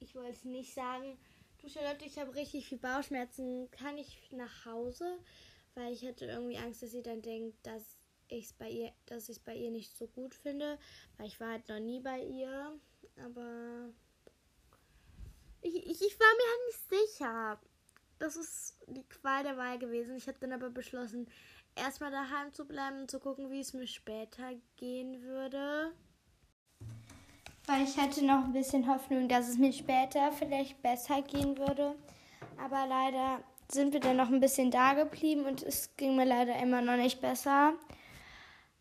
ich 0.00 0.14
wollte 0.16 0.48
nicht 0.48 0.74
sagen, 0.74 1.16
du 1.62 1.68
Charlotte, 1.68 2.04
ich 2.04 2.18
habe 2.18 2.34
richtig 2.34 2.68
viel 2.68 2.78
Bauchschmerzen, 2.78 3.70
kann 3.70 3.96
ich 3.96 4.30
nach 4.32 4.66
Hause? 4.66 5.18
weil 5.74 5.92
ich 5.92 6.06
hatte 6.06 6.26
irgendwie 6.26 6.58
Angst, 6.58 6.82
dass 6.82 6.90
sie 6.90 7.02
dann 7.02 7.22
denkt, 7.22 7.66
dass 7.66 7.96
ich 8.28 8.46
es 8.46 8.52
bei 8.52 8.68
ihr, 8.68 8.92
dass 9.06 9.28
ich 9.28 9.42
bei 9.42 9.54
ihr 9.54 9.70
nicht 9.70 9.96
so 9.96 10.06
gut 10.06 10.34
finde, 10.34 10.78
weil 11.16 11.26
ich 11.26 11.40
war 11.40 11.50
halt 11.50 11.68
noch 11.68 11.80
nie 11.80 12.00
bei 12.00 12.20
ihr, 12.20 12.78
aber 13.24 13.90
ich, 15.60 15.74
ich, 15.74 16.02
ich 16.02 16.20
war 16.20 16.26
mir 16.26 16.50
halt 16.50 16.66
nicht 16.66 17.08
sicher. 17.08 17.60
Das 18.18 18.36
ist 18.36 18.76
die 18.86 19.08
Qual 19.08 19.42
der 19.42 19.56
Wahl 19.56 19.78
gewesen. 19.78 20.16
Ich 20.16 20.28
habe 20.28 20.38
dann 20.38 20.52
aber 20.52 20.70
beschlossen, 20.70 21.28
erstmal 21.74 22.10
daheim 22.10 22.52
zu 22.52 22.64
bleiben 22.66 23.00
und 23.00 23.10
zu 23.10 23.18
gucken, 23.18 23.50
wie 23.50 23.60
es 23.60 23.72
mir 23.72 23.86
später 23.86 24.52
gehen 24.76 25.22
würde. 25.22 25.92
Weil 27.66 27.84
ich 27.84 27.96
hatte 27.96 28.24
noch 28.24 28.44
ein 28.44 28.52
bisschen 28.52 28.88
Hoffnung, 28.88 29.28
dass 29.28 29.48
es 29.48 29.58
mir 29.58 29.72
später 29.72 30.32
vielleicht 30.32 30.82
besser 30.82 31.22
gehen 31.22 31.56
würde. 31.56 31.94
Aber 32.58 32.86
leider 32.86 33.40
sind 33.70 33.92
wir 33.92 34.00
dann 34.00 34.16
noch 34.16 34.28
ein 34.28 34.40
bisschen 34.40 34.70
da 34.70 34.94
geblieben 34.94 35.46
und 35.46 35.62
es 35.62 35.96
ging 35.96 36.16
mir 36.16 36.26
leider 36.26 36.56
immer 36.56 36.82
noch 36.82 36.96
nicht 36.96 37.20
besser. 37.20 37.74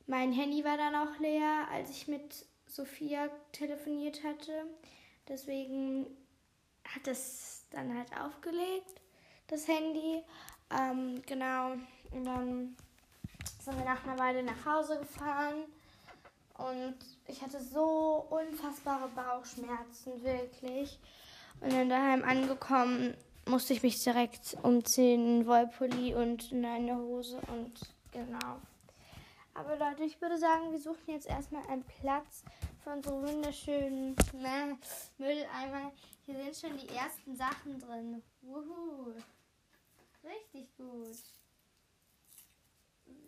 Mein 0.07 0.33
Handy 0.33 0.63
war 0.63 0.77
dann 0.77 0.95
auch 0.95 1.19
leer, 1.19 1.67
als 1.71 1.91
ich 1.91 2.07
mit 2.07 2.45
Sophia 2.67 3.29
telefoniert 3.51 4.23
hatte. 4.23 4.65
Deswegen 5.27 6.07
hat 6.83 7.07
es 7.07 7.65
dann 7.71 7.97
halt 7.97 8.09
aufgelegt, 8.19 9.01
das 9.47 9.67
Handy. 9.67 10.23
Ähm, 10.69 11.21
genau. 11.25 11.73
Und 12.11 12.25
dann 12.25 12.75
sind 13.61 13.77
wir 13.77 13.85
nach 13.85 14.03
einer 14.03 14.19
Weile 14.19 14.43
nach 14.43 14.65
Hause 14.65 14.99
gefahren. 14.99 15.65
Und 16.69 16.95
ich 17.27 17.41
hatte 17.41 17.61
so 17.61 18.27
unfassbare 18.29 19.09
Bauchschmerzen, 19.09 20.23
wirklich. 20.23 20.99
Und 21.59 21.73
dann 21.73 21.89
daheim 21.89 22.23
angekommen 22.23 23.15
musste 23.47 23.73
ich 23.73 23.83
mich 23.83 24.03
direkt 24.03 24.57
umziehen, 24.61 25.45
Wollpulli 25.47 26.13
und 26.15 26.51
in 26.51 26.65
eine 26.65 26.95
Hose 26.95 27.39
und 27.47 27.73
genau. 28.11 28.59
Aber 29.53 29.75
Leute, 29.75 30.03
ich 30.03 30.21
würde 30.21 30.37
sagen, 30.37 30.71
wir 30.71 30.79
suchen 30.79 31.07
jetzt 31.07 31.27
erstmal 31.27 31.65
einen 31.67 31.83
Platz 31.83 32.43
für 32.83 32.91
unsere 32.91 33.21
wunderschönen 33.21 34.15
ne, 34.33 34.77
Mülleimer. 35.17 35.91
Hier 36.25 36.35
sind 36.35 36.55
schon 36.55 36.77
die 36.77 36.95
ersten 36.95 37.35
Sachen 37.35 37.79
drin. 37.79 38.23
Wuhu. 38.41 39.13
Richtig 40.23 40.75
gut. 40.77 41.17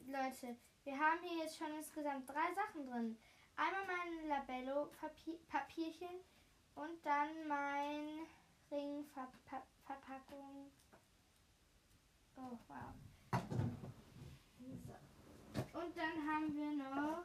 Leute, 0.07 0.55
wir 0.83 0.99
haben 0.99 1.23
hier 1.23 1.43
jetzt 1.43 1.57
schon 1.57 1.73
insgesamt 1.77 2.29
drei 2.29 2.53
Sachen 2.53 2.85
drin. 2.85 3.17
Einmal 3.55 3.85
mein 3.85 4.27
Labello-Papierchen 4.27 6.19
und 6.75 7.05
dann 7.05 7.47
mein 7.47 8.27
Ringverpackung. 8.71 10.71
Oh, 12.35 12.57
wow. 12.67 12.93
Und 15.73 15.97
dann 15.97 16.27
haben 16.27 16.55
wir 16.55 16.71
noch 16.71 17.23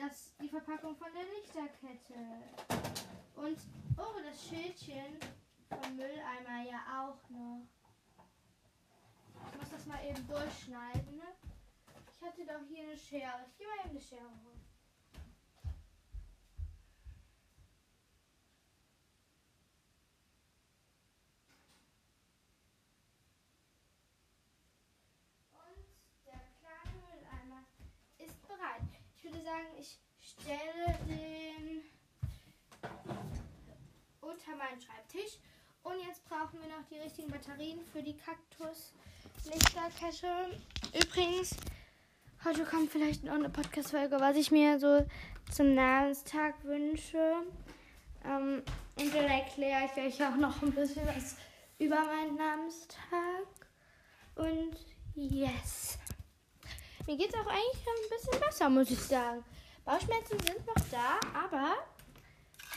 das, 0.00 0.34
die 0.40 0.48
Verpackung 0.48 0.96
von 0.96 1.08
der 1.12 1.24
Lichterkette. 1.24 2.42
Und, 3.36 3.58
oh, 3.98 4.20
das 4.24 4.48
Schildchen 4.48 5.18
vom 5.68 5.96
Mülleimer 5.96 6.62
ja 6.68 6.80
auch 7.02 7.30
noch. 7.30 7.66
Ich 9.52 9.58
muss 9.58 9.70
das 9.70 9.86
mal 9.86 10.04
eben 10.04 10.26
durchschneiden. 10.26 11.16
Ne? 11.16 11.49
Ich 12.20 12.26
hatte 12.26 12.44
doch 12.44 12.60
hier 12.68 12.82
eine 12.82 12.98
Schere. 12.98 13.46
Ich 13.48 13.56
gehe 13.56 13.66
mal 13.66 13.78
eben 13.78 13.90
eine 13.90 14.00
Schere 14.00 14.20
holen. 14.20 14.60
sagen, 29.50 29.68
ich 29.78 29.98
stelle 30.20 30.98
den 31.08 31.82
unter 34.20 34.56
meinen 34.56 34.80
Schreibtisch. 34.80 35.38
Und 35.82 35.98
jetzt 36.06 36.24
brauchen 36.28 36.60
wir 36.60 36.68
noch 36.68 36.84
die 36.90 36.98
richtigen 36.98 37.30
Batterien 37.30 37.82
für 37.86 38.02
die 38.02 38.14
Kaktus-Lichterkette. 38.16 40.60
Übrigens, 40.94 41.56
heute 42.44 42.64
kommt 42.64 42.90
vielleicht 42.90 43.24
noch 43.24 43.34
eine 43.34 43.48
Podcast-Folge, 43.48 44.20
was 44.20 44.36
ich 44.36 44.50
mir 44.50 44.78
so 44.78 45.06
zum 45.50 45.74
Namenstag 45.74 46.54
wünsche. 46.64 47.42
Ähm, 48.24 48.62
und 48.98 49.14
dann 49.14 49.24
erkläre 49.24 49.84
ich 49.86 50.02
euch 50.02 50.26
auch 50.26 50.36
noch 50.36 50.62
ein 50.62 50.72
bisschen 50.72 51.06
was 51.06 51.36
über 51.78 51.96
meinen 51.96 52.36
Namenstag. 52.36 53.46
Und 54.34 54.76
yes. 55.14 55.98
Mir 57.06 57.16
geht 57.16 57.28
es 57.28 57.34
auch 57.34 57.46
eigentlich 57.46 57.86
ein 57.86 58.10
bisschen 58.10 58.40
besser, 58.40 58.70
muss 58.70 58.90
ich 58.90 59.00
sagen. 59.00 59.44
Bauchschmerzen 59.84 60.38
sind 60.40 60.66
noch 60.66 60.88
da, 60.90 61.18
aber 61.34 61.74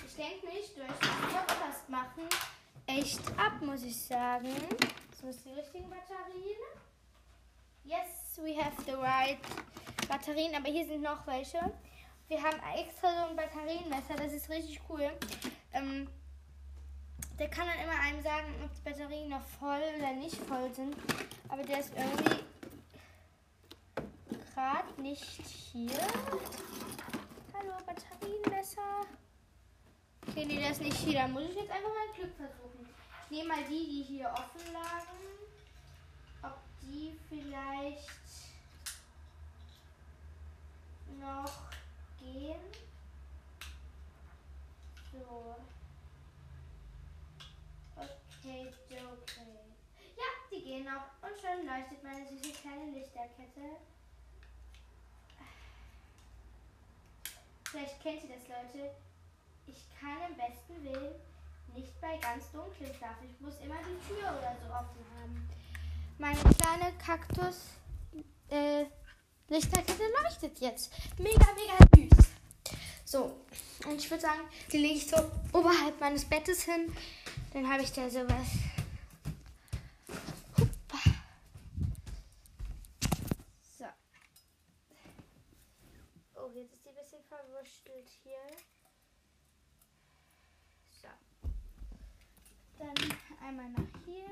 ich 0.06 0.16
denke 0.16 0.48
nicht 0.48 0.78
durch 0.78 0.88
das 0.88 1.10
Podcast 1.34 1.90
machen 1.90 2.28
echt 2.88 3.22
ab, 3.38 3.62
muss 3.62 3.84
ich 3.84 3.96
sagen. 3.96 4.50
So 5.20 5.28
ist 5.28 5.46
die 5.46 5.52
richtigen 5.52 5.90
Batterien. 5.90 6.60
Yes, 7.84 8.23
we 8.42 8.56
have 8.56 8.74
the 8.86 8.96
right 8.96 9.38
Batterien, 10.08 10.56
aber 10.56 10.70
hier 10.70 10.86
sind 10.86 11.02
noch 11.02 11.26
welche. 11.28 11.60
Wir 12.28 12.42
haben 12.42 12.60
extra 12.76 13.10
so 13.10 13.30
ein 13.30 13.36
Batterienmesser, 13.36 14.16
das 14.16 14.34
ist 14.34 14.50
richtig 14.50 14.80
cool. 14.90 15.12
Ähm, 15.74 16.08
der 17.38 17.50
kann 17.50 17.68
dann 17.68 17.80
immer 17.84 18.00
einem 18.00 18.22
sagen, 18.22 18.48
ob 18.64 18.74
die 18.74 18.82
Batterien 18.82 19.30
noch 19.30 19.44
voll 19.60 19.82
oder 19.98 20.14
nicht 20.14 20.36
voll 20.36 20.74
sind. 20.74 20.96
Aber 21.50 21.64
der 21.64 21.80
ist 21.80 21.92
irgendwie 21.96 22.44
gerade 24.54 25.02
nicht 25.02 25.24
hier. 25.72 25.98
Hallo, 27.54 27.74
Batterienmesser. 27.86 29.02
Okay, 30.28 30.46
nee, 30.46 30.60
der 30.60 30.72
ist 30.72 30.82
nicht 30.82 30.98
hier. 30.98 31.20
Da 31.20 31.28
muss 31.28 31.44
ich 31.44 31.56
jetzt 31.56 31.72
einfach 31.72 31.90
mein 31.90 32.16
Glück 32.16 32.36
versuchen. 32.36 32.88
Ich 33.26 33.32
nehme 33.32 33.50
mal 33.50 33.64
die, 33.70 33.88
die 33.88 34.04
hier 34.04 34.32
offen 34.32 34.74
lagen. 34.74 35.18
Ob 36.44 36.58
die 36.82 37.18
vielleicht 37.30 38.23
noch 41.24 41.52
gehen. 42.20 42.60
So. 45.12 45.56
Okay, 47.96 48.74
okay. 48.90 49.60
Ja, 50.18 50.30
die 50.52 50.64
gehen 50.64 50.86
noch. 50.86 51.06
Und 51.22 51.40
schon 51.40 51.66
leuchtet 51.66 52.04
meine 52.04 52.28
süße 52.28 52.52
kleine 52.62 52.92
Lichterkette. 52.92 53.78
Vielleicht 57.64 58.02
kennt 58.04 58.24
ihr 58.24 58.36
das, 58.36 58.48
Leute. 58.48 58.92
Ich 59.66 59.88
kann 60.00 60.30
im 60.30 60.36
besten 60.38 60.84
Willen 60.84 61.16
nicht 61.74 62.00
bei 62.02 62.18
ganz 62.18 62.52
dunklen 62.52 62.94
schlafen. 62.94 63.28
Ich 63.32 63.42
muss 63.42 63.56
immer 63.62 63.78
die 63.78 64.08
Tür 64.08 64.30
oder 64.30 64.56
so 64.62 64.72
offen 64.72 65.06
haben. 65.18 65.50
Meine 66.20 66.40
kleine 66.56 66.94
Kaktus 67.00 67.70
äh, 68.50 68.86
Lichterkette 69.50 70.04
leuchtet 70.24 70.60
jetzt. 70.60 70.92
Mega, 71.18 71.48
mega 71.54 71.78
süß. 71.96 72.28
So, 73.06 73.36
und 73.86 73.96
ich 73.96 74.10
würde 74.10 74.22
sagen, 74.22 74.42
die 74.72 74.78
lege 74.78 74.96
ich 74.96 75.08
so 75.08 75.18
oberhalb 75.52 76.00
meines 76.00 76.26
Bettes 76.26 76.64
hin. 76.64 76.96
Dann 77.54 77.72
habe 77.72 77.84
ich 77.84 77.92
da 77.92 78.10
sowas 78.10 78.48
verwurstelt 87.64 88.10
hier. 88.24 88.38
So. 90.90 91.08
Dann 92.78 92.94
einmal 93.42 93.70
nach 93.70 94.06
hier. 94.06 94.30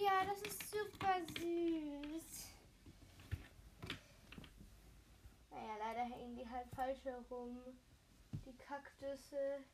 Ja, 0.00 0.24
das 0.24 0.42
ist 0.42 0.70
super 1.02 1.20
süß. 1.40 2.46
Naja, 5.50 5.76
leider 5.78 6.04
hängen 6.04 6.36
die 6.36 6.48
halt 6.48 6.68
falsch 6.74 7.04
herum. 7.04 7.58
Die 8.46 8.56
Kaktusse. 8.56 9.64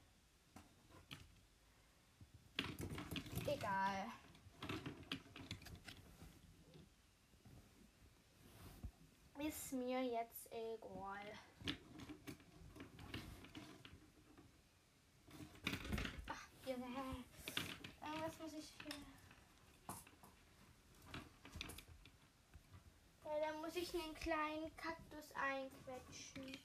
Egal. 3.47 4.07
Ist 9.39 9.73
mir 9.73 10.03
jetzt 10.03 10.51
egal. 10.51 11.27
Ach, 16.29 16.49
Junge. 16.67 16.87
Irgendwas 18.03 18.39
muss 18.41 18.53
ich 18.55 18.73
hier. 18.83 19.18
Ja, 23.29 23.35
da 23.41 23.59
muss 23.59 23.77
ich 23.77 23.93
einen 23.95 24.15
kleinen 24.15 24.75
Kaktus 24.77 25.31
einquetschen. 25.35 26.59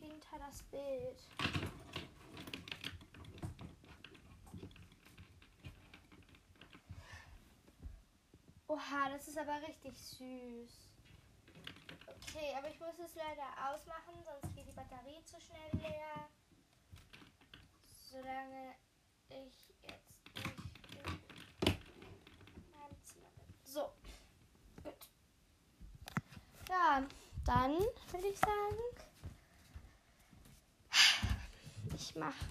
Hinter 0.00 0.38
das 0.38 0.62
Bild. 0.64 1.18
Oha, 8.68 9.08
das 9.10 9.26
ist 9.28 9.38
aber 9.38 9.62
richtig 9.62 9.96
süß. 9.98 10.88
Okay, 12.06 12.54
aber 12.56 12.68
ich 12.68 12.78
muss 12.78 12.98
es 12.98 13.14
leider 13.14 13.46
ausmachen, 13.70 14.22
sonst 14.22 14.54
geht 14.54 14.68
die 14.68 14.72
Batterie 14.72 15.24
zu 15.24 15.40
schnell 15.40 15.70
leer. 15.82 16.28
Solange 18.10 18.74
ich 19.30 19.74
jetzt 19.82 20.22
nicht 20.34 20.58
in 21.66 22.72
meinem 22.72 23.04
Zimmer 23.04 23.30
bin. 23.36 23.46
So, 23.64 23.92
gut. 24.82 25.08
Ja, 26.68 27.02
dann 27.46 27.78
würde 28.10 28.28
ich 28.28 28.38
sagen, 28.38 28.76
ich 31.94 32.14
mache. 32.16 32.44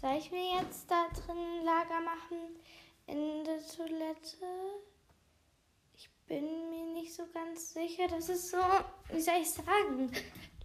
Soll 0.00 0.16
ich 0.18 0.30
mir 0.30 0.60
jetzt 0.60 0.90
da 0.90 1.08
drin 1.08 1.64
Lager 1.64 2.00
machen 2.00 2.60
in 3.06 3.44
der 3.44 3.66
Toilette? 3.66 4.46
bin 6.26 6.70
mir 6.70 6.84
nicht 6.94 7.14
so 7.14 7.24
ganz 7.32 7.72
sicher. 7.72 8.08
Das 8.08 8.28
ist 8.28 8.50
so, 8.50 8.58
wie 9.10 9.20
soll 9.20 9.40
ich 9.40 9.50
sagen, 9.50 10.10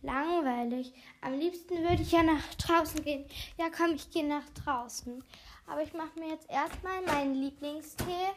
langweilig. 0.01 0.93
Am 1.21 1.33
liebsten 1.33 1.81
würde 1.83 2.01
ich 2.01 2.11
ja 2.11 2.23
nach 2.23 2.53
draußen 2.55 3.03
gehen. 3.03 3.25
Ja, 3.57 3.67
komm, 3.75 3.93
ich 3.95 4.09
gehe 4.09 4.27
nach 4.27 4.47
draußen. 4.63 5.23
Aber 5.67 5.83
ich 5.83 5.93
mache 5.93 6.19
mir 6.19 6.29
jetzt 6.29 6.49
erstmal 6.49 7.01
meinen 7.03 7.35
Lieblingstee. 7.35 8.29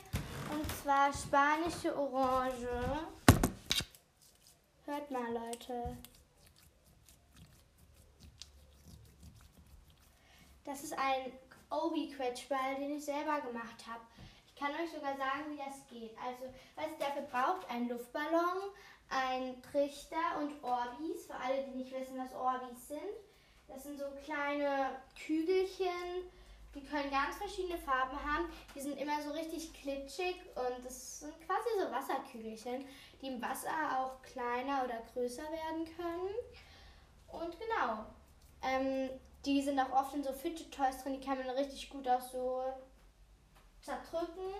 Und 0.52 0.70
zwar 0.82 1.12
spanische 1.12 1.96
Orange. 1.96 2.68
Hört 4.86 5.10
mal, 5.10 5.32
Leute. 5.32 5.96
Das 10.64 10.84
ist 10.84 10.92
ein 10.92 11.32
Obi-Quetschball, 11.70 12.74
den 12.76 12.98
ich 12.98 13.04
selber 13.06 13.40
gemacht 13.40 13.86
habe. 13.88 14.02
Ich 14.46 14.54
kann 14.54 14.72
euch 14.72 14.90
sogar 14.92 15.16
sagen, 15.16 15.50
wie 15.50 15.56
das 15.56 15.86
geht. 15.88 16.14
Also, 16.18 16.52
was 16.76 16.86
ihr 16.86 16.98
dafür 16.98 17.22
braucht, 17.22 17.70
ein 17.70 17.88
Luftballon, 17.88 18.74
ein 19.08 19.62
Trichter 19.62 20.38
und 20.38 20.62
Orbis. 20.62 21.26
Für 21.28 21.36
alle, 21.36 21.64
die 21.64 21.78
nicht 21.78 21.92
wissen, 21.92 22.18
was 22.18 22.34
Orbis 22.34 22.88
sind. 22.88 23.00
Das 23.68 23.84
sind 23.84 23.98
so 23.98 24.04
kleine 24.22 25.00
Kügelchen, 25.26 26.30
die 26.74 26.84
können 26.84 27.10
ganz 27.10 27.36
verschiedene 27.36 27.78
Farben 27.78 28.22
haben. 28.22 28.50
Die 28.74 28.80
sind 28.80 28.98
immer 29.00 29.22
so 29.22 29.30
richtig 29.30 29.72
klitschig 29.72 30.36
und 30.56 30.84
das 30.84 31.20
sind 31.20 31.34
quasi 31.46 31.68
so 31.78 31.90
Wasserkügelchen, 31.90 32.84
die 33.24 33.28
im 33.28 33.42
Wasser 33.42 33.70
auch 33.98 34.20
kleiner 34.22 34.84
oder 34.84 35.02
größer 35.12 35.42
werden 35.42 35.84
können. 35.96 36.34
Und 37.28 37.58
genau, 37.58 38.04
ähm, 38.62 39.10
die 39.44 39.62
sind 39.62 39.80
auch 39.80 39.90
oft 39.92 40.14
in 40.14 40.22
so 40.22 40.32
Fidget 40.32 40.72
Toys 40.72 41.02
drin, 41.02 41.18
die 41.18 41.26
kann 41.26 41.38
man 41.38 41.50
richtig 41.50 41.90
gut 41.90 42.06
auch 42.08 42.20
so 42.20 42.62
zerdrücken. 43.80 44.52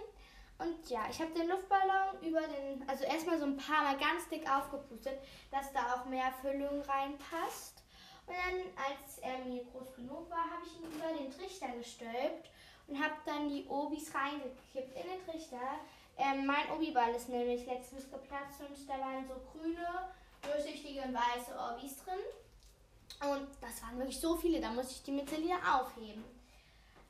Und 0.59 0.88
ja, 0.88 1.07
ich 1.11 1.20
habe 1.20 1.33
den 1.33 1.48
Luftballon 1.48 2.20
über 2.22 2.40
den, 2.40 2.88
also 2.88 3.05
erstmal 3.05 3.38
so 3.38 3.44
ein 3.44 3.57
paar 3.57 3.83
Mal 3.83 3.98
ganz 3.98 4.29
dick 4.31 4.48
aufgepustet, 4.48 5.18
dass 5.50 5.72
da 5.72 5.94
auch 5.94 6.05
mehr 6.07 6.33
Füllung 6.40 6.81
reinpasst. 6.83 7.83
Und 8.27 8.35
dann, 8.35 8.61
als 8.88 9.18
er 9.18 9.44
mir 9.44 9.64
groß 9.64 9.94
genug 9.96 10.31
war, 10.31 10.50
habe 10.50 10.62
ich 10.64 10.79
ihn 10.79 10.92
über 10.92 11.18
den 11.18 11.31
Trichter 11.31 11.68
gestülpt 11.77 12.50
und 12.87 13.03
habe 13.03 13.14
dann 13.27 13.48
die 13.48 13.66
Obis 13.68 14.14
reingekippt 14.14 14.96
in 14.96 15.11
den 15.11 15.27
Trichter. 15.27 15.79
Ähm, 16.16 16.46
mein 16.46 16.70
Obi-Ball 16.70 17.14
ist 17.14 17.29
nämlich 17.29 17.66
letztens 17.66 18.11
geplatzt 18.11 18.61
und 18.61 18.88
da 18.88 19.00
waren 19.00 19.27
so 19.27 19.35
grüne, 19.53 20.09
durchsichtige 20.42 21.03
und 21.03 21.14
weiße 21.14 21.59
Orbis 21.59 21.96
drin. 22.05 23.31
Und 23.31 23.48
das 23.61 23.83
waren 23.83 23.98
wirklich 23.98 24.20
so 24.20 24.37
viele, 24.37 24.61
da 24.61 24.70
musste 24.70 24.92
ich 24.92 25.03
die 25.03 25.12
mit 25.12 25.29
Celia 25.29 25.57
aufheben. 25.57 26.24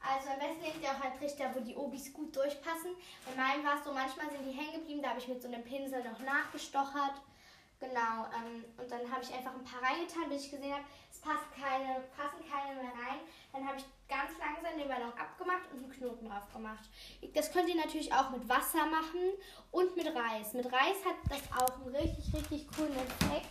Also 0.00 0.30
am 0.30 0.38
besten 0.38 0.60
nehmt 0.60 0.82
ihr 0.82 0.90
auch 0.90 1.00
einen 1.00 1.18
Trichter, 1.18 1.50
wo 1.54 1.60
die 1.60 1.74
Obis 1.74 2.12
gut 2.12 2.34
durchpassen. 2.36 2.92
Bei 3.24 3.42
meinem 3.42 3.64
war 3.64 3.78
es 3.78 3.84
so, 3.84 3.92
manchmal 3.92 4.30
sind 4.30 4.44
die 4.44 4.56
hängen 4.56 4.80
geblieben, 4.80 5.02
da 5.02 5.10
habe 5.10 5.18
ich 5.18 5.28
mit 5.28 5.40
so 5.40 5.48
einem 5.48 5.64
Pinsel 5.64 6.04
noch 6.04 6.20
nachgestochert. 6.20 7.20
Genau, 7.80 8.26
ähm, 8.32 8.64
und 8.78 8.90
dann 8.90 9.10
habe 9.10 9.22
ich 9.22 9.32
einfach 9.34 9.52
ein 9.52 9.64
paar 9.64 9.82
reingetan, 9.82 10.28
bis 10.28 10.44
ich 10.44 10.50
gesehen 10.50 10.72
habe, 10.72 10.84
es 11.10 11.20
passt 11.20 11.52
keine, 11.52 12.00
passen 12.16 12.42
keine 12.48 12.80
mehr 12.80 12.92
rein. 12.92 13.20
Dann 13.52 13.66
habe 13.66 13.76
ich 13.76 13.84
ganz 14.08 14.30
langsam 14.38 14.78
den 14.78 14.88
Ballon 14.88 15.12
abgemacht 15.12 15.70
und 15.72 15.84
einen 15.84 15.92
Knoten 15.92 16.28
drauf 16.28 16.50
gemacht. 16.52 16.84
Das 17.34 17.52
könnt 17.52 17.68
ihr 17.68 17.76
natürlich 17.76 18.12
auch 18.12 18.30
mit 18.30 18.48
Wasser 18.48 18.86
machen 18.86 19.34
und 19.70 19.96
mit 19.96 20.06
Reis. 20.06 20.54
Mit 20.54 20.66
Reis 20.66 20.96
hat 21.04 21.16
das 21.28 21.42
auch 21.52 21.80
einen 21.80 21.94
richtig, 21.94 22.34
richtig 22.34 22.66
coolen 22.76 22.96
Effekt. 22.96 23.48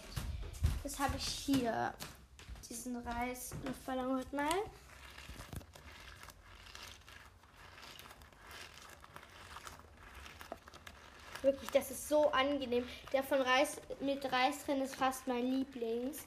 Das 0.84 1.00
habe 1.00 1.16
ich 1.18 1.26
hier, 1.26 1.94
diesen 2.70 2.98
Reis-Luftballon 2.98 4.18
heute 4.18 4.36
mal. 4.36 4.64
Wirklich, 11.44 11.72
das 11.72 11.92
ist 11.92 12.08
so 12.08 12.32
angenehm. 12.32 12.88
Der 13.12 13.22
von 13.22 13.42
Reis 13.42 13.76
mit 14.00 14.24
Reis 14.32 14.64
drin 14.66 14.82
ist 14.82 14.96
fast 14.96 15.28
mein 15.28 15.46
Lieblings. 15.46 16.20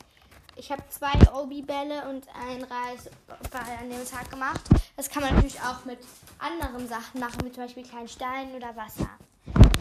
Ich 0.57 0.71
habe 0.71 0.83
zwei 0.91 1.13
Obi-Bälle 1.33 2.07
und 2.09 2.27
ein 2.35 2.63
Reisball 2.63 3.79
an 3.81 3.89
dem 3.89 4.05
Tag 4.07 4.31
gemacht. 4.31 4.61
Das 4.95 5.09
kann 5.09 5.23
man 5.23 5.35
natürlich 5.35 5.61
auch 5.61 5.87
mit 5.87 5.99
anderen 6.39 6.87
Sachen 6.87 7.19
machen, 7.19 7.39
wie 7.45 7.53
zum 7.53 7.65
Beispiel 7.65 7.83
kleinen 7.83 8.09
Steinen 8.09 8.55
oder 8.55 8.77
Wasser. 8.77 9.09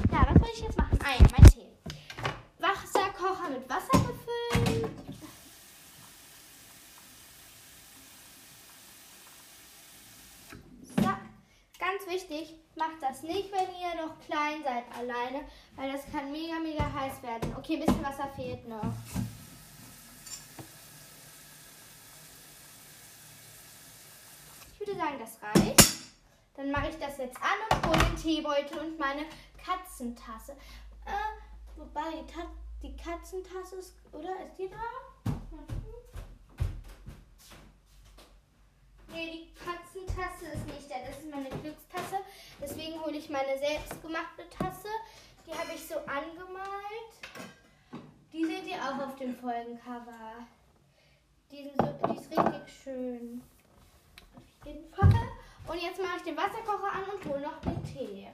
Ja, 0.09 0.25
was 0.25 0.41
soll 0.41 0.49
ich 0.53 0.61
jetzt 0.61 0.77
machen? 0.77 0.99
Ah 1.03 1.11
ja, 1.19 1.27
mein 1.37 1.51
Tee. 1.51 1.67
Wasserkocher 2.59 3.49
mit 3.49 3.69
Wasser 3.69 3.91
befüllen. 3.91 4.95
So, 10.97 11.09
wichtig, 12.07 12.55
Macht 12.77 13.01
das 13.01 13.23
nicht, 13.23 13.49
wenn 13.53 13.69
ihr 13.79 14.05
noch 14.05 14.19
klein 14.25 14.61
seid 14.61 14.83
alleine, 14.97 15.45
weil 15.77 15.93
das 15.93 16.01
kann 16.11 16.29
mega, 16.29 16.59
mega 16.59 16.83
heiß 16.91 17.23
werden. 17.23 17.55
Okay, 17.57 17.75
ein 17.75 17.85
bisschen 17.85 18.03
Wasser 18.03 18.27
fehlt 18.35 18.67
noch. 18.67 18.91
Ich 24.73 24.79
würde 24.85 24.99
sagen, 24.99 25.19
das 25.19 25.41
reicht. 25.41 25.95
Dann 26.57 26.71
mache 26.71 26.89
ich 26.89 26.97
das 26.97 27.17
jetzt 27.17 27.37
an 27.37 27.77
und 27.77 27.87
hole 27.87 28.05
den 28.09 28.15
Teebeutel 28.17 28.77
und 28.79 28.99
meine 28.99 29.25
Katzentasse. 29.57 30.51
Äh, 31.05 31.77
wobei, 31.77 32.25
die, 32.27 32.87
die 32.87 32.95
Katzentasse 32.97 33.77
ist, 33.77 33.95
oder? 34.11 34.31
Ist 34.45 34.57
die 34.59 34.69
da? 34.69 35.14
Nee, 39.15 39.31
die 39.31 39.53
Katzentasse 39.53 40.45
ist 40.53 40.65
nicht 40.67 40.91
da. 40.91 40.95
Das 41.07 41.19
ist 41.19 41.31
meine 41.31 41.49
Glückstasse. 41.49 42.17
Deswegen 42.61 43.01
hole 43.01 43.15
ich 43.15 43.29
meine 43.29 43.57
selbstgemachte 43.57 44.49
Tasse. 44.49 44.89
Die 45.47 45.53
habe 45.53 45.71
ich 45.73 45.87
so 45.87 45.95
angemalt. 45.99 47.13
Die 48.33 48.43
seht 48.43 48.67
ihr 48.67 48.75
auch 48.75 49.07
auf 49.07 49.15
dem 49.15 49.33
Folgencover. 49.33 50.45
Die, 51.49 51.71
so, 51.77 51.95
die 52.09 52.17
ist 52.17 52.29
richtig 52.29 52.83
schön. 52.83 53.41
Auf 54.35 54.67
jeden 54.67 54.93
Fall. 54.93 55.13
Und 55.67 55.81
jetzt 55.81 56.01
mache 56.01 56.17
ich 56.17 56.23
den 56.23 56.35
Wasserkocher 56.35 56.91
an 56.91 57.03
und 57.05 57.25
hole 57.25 57.41
noch 57.41 57.61
den 57.61 57.81
Tee. 57.85 58.27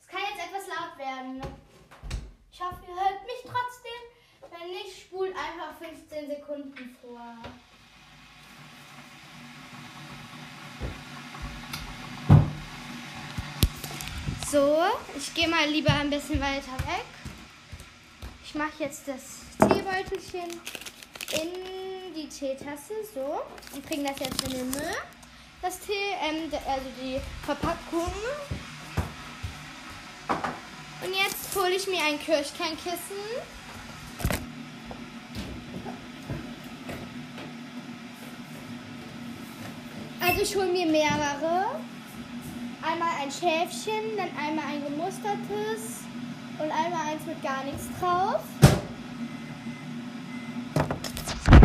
Es 0.00 0.06
kann 0.06 0.20
jetzt 0.20 0.46
etwas 0.46 0.68
laut 0.68 0.96
werden. 0.96 1.42
Ich 2.52 2.60
hoffe, 2.60 2.78
ihr 2.86 2.94
hört 2.94 3.22
mich 3.24 3.42
trotzdem. 3.42 4.52
Wenn 4.52 4.68
nicht, 4.68 5.02
spult 5.02 5.34
einfach 5.34 5.76
15 5.78 6.28
Sekunden 6.28 6.96
vor. 7.02 7.34
So, 14.50 14.78
ich 15.16 15.32
gehe 15.32 15.46
mal 15.46 15.68
lieber 15.68 15.92
ein 15.92 16.10
bisschen 16.10 16.40
weiter 16.40 16.72
weg. 16.88 17.04
Ich 18.44 18.52
mache 18.56 18.72
jetzt 18.80 19.06
das 19.06 19.42
Teebeutelchen 19.60 20.50
in 21.40 22.14
die 22.16 22.28
Teetasse, 22.28 22.94
so, 23.14 23.42
und 23.72 23.86
bringe 23.86 24.08
das 24.08 24.18
jetzt 24.18 24.42
in 24.42 24.50
den 24.50 24.70
Müll. 24.70 24.96
Das 25.62 25.78
Tee, 25.78 25.92
ähm, 26.20 26.50
also 26.66 26.86
die 27.00 27.20
Verpackung. 27.44 28.12
Und 31.04 31.14
jetzt 31.14 31.54
hole 31.54 31.70
ich 31.70 31.86
mir 31.86 32.02
ein 32.02 32.18
Kirschkernkissen. 32.18 32.98
Also 40.20 40.42
ich 40.42 40.56
hole 40.56 40.72
mir 40.72 40.86
mehrere. 40.86 41.80
Einmal 42.82 43.08
ein 43.22 43.30
Schäfchen, 43.30 44.16
dann 44.16 44.28
einmal 44.42 44.64
ein 44.66 44.82
gemustertes 44.82 46.00
und 46.58 46.70
einmal 46.70 47.12
eins 47.12 47.26
mit 47.26 47.42
gar 47.42 47.62
nichts 47.64 47.84
drauf. 48.00 48.40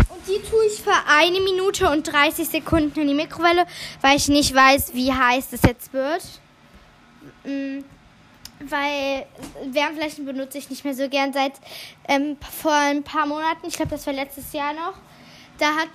Und 0.10 0.28
die 0.28 0.49
tue 0.49 0.65
ich 0.65 0.82
für 0.82 0.93
eine 1.08 1.39
Minute 1.39 1.89
und 1.89 2.04
30 2.04 2.49
Sekunden 2.49 2.99
in 2.99 3.08
die 3.08 3.13
Mikrowelle, 3.13 3.65
weil 4.01 4.17
ich 4.17 4.28
nicht 4.28 4.54
weiß, 4.54 4.93
wie 4.93 5.13
heiß 5.13 5.51
das 5.51 5.62
jetzt 5.63 5.93
wird. 5.93 6.23
Mm, 7.45 7.80
weil 8.60 9.25
Wärmflaschen 9.71 10.25
benutze 10.25 10.58
ich 10.58 10.69
nicht 10.69 10.84
mehr 10.84 10.95
so 10.95 11.08
gern 11.08 11.32
seit 11.32 11.54
ähm, 12.10 12.38
vor 12.62 12.73
ein 12.73 13.04
paar 13.04 13.25
Monaten. 13.25 13.67
Ich 13.67 13.75
glaube, 13.75 13.91
das 13.91 14.06
war 14.06 14.13
letztes 14.13 14.51
Jahr 14.51 14.73
noch. 14.73 14.95
Da 15.60 15.67
hat 15.67 15.89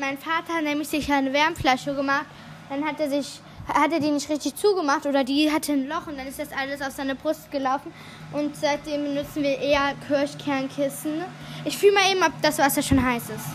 mein 0.00 0.18
Vater 0.18 0.60
nämlich 0.62 0.88
sich 0.88 1.12
eine 1.12 1.32
Wärmflasche 1.32 1.94
gemacht. 1.94 2.26
Dann 2.68 2.84
hat 2.84 2.98
er 2.98 3.08
sich 3.08 3.40
hat 3.66 3.92
er 3.92 4.00
die 4.00 4.10
nicht 4.10 4.28
richtig 4.28 4.56
zugemacht 4.56 5.06
oder 5.06 5.24
die 5.24 5.50
hatte 5.50 5.72
ein 5.72 5.88
Loch 5.88 6.06
und 6.06 6.18
dann 6.18 6.26
ist 6.26 6.38
das 6.38 6.48
alles 6.52 6.82
auf 6.82 6.92
seine 6.92 7.14
Brust 7.14 7.50
gelaufen. 7.50 7.92
Und 8.32 8.56
seitdem 8.56 9.04
benutzen 9.04 9.42
wir 9.42 9.58
eher 9.58 9.94
Kirschkernkissen. 10.06 11.22
Ich 11.64 11.78
fühle 11.78 11.92
mal 11.92 12.10
eben, 12.10 12.22
ob 12.22 12.32
das 12.42 12.58
Wasser 12.58 12.82
schon 12.82 13.04
heiß 13.04 13.30
ist. 13.30 13.46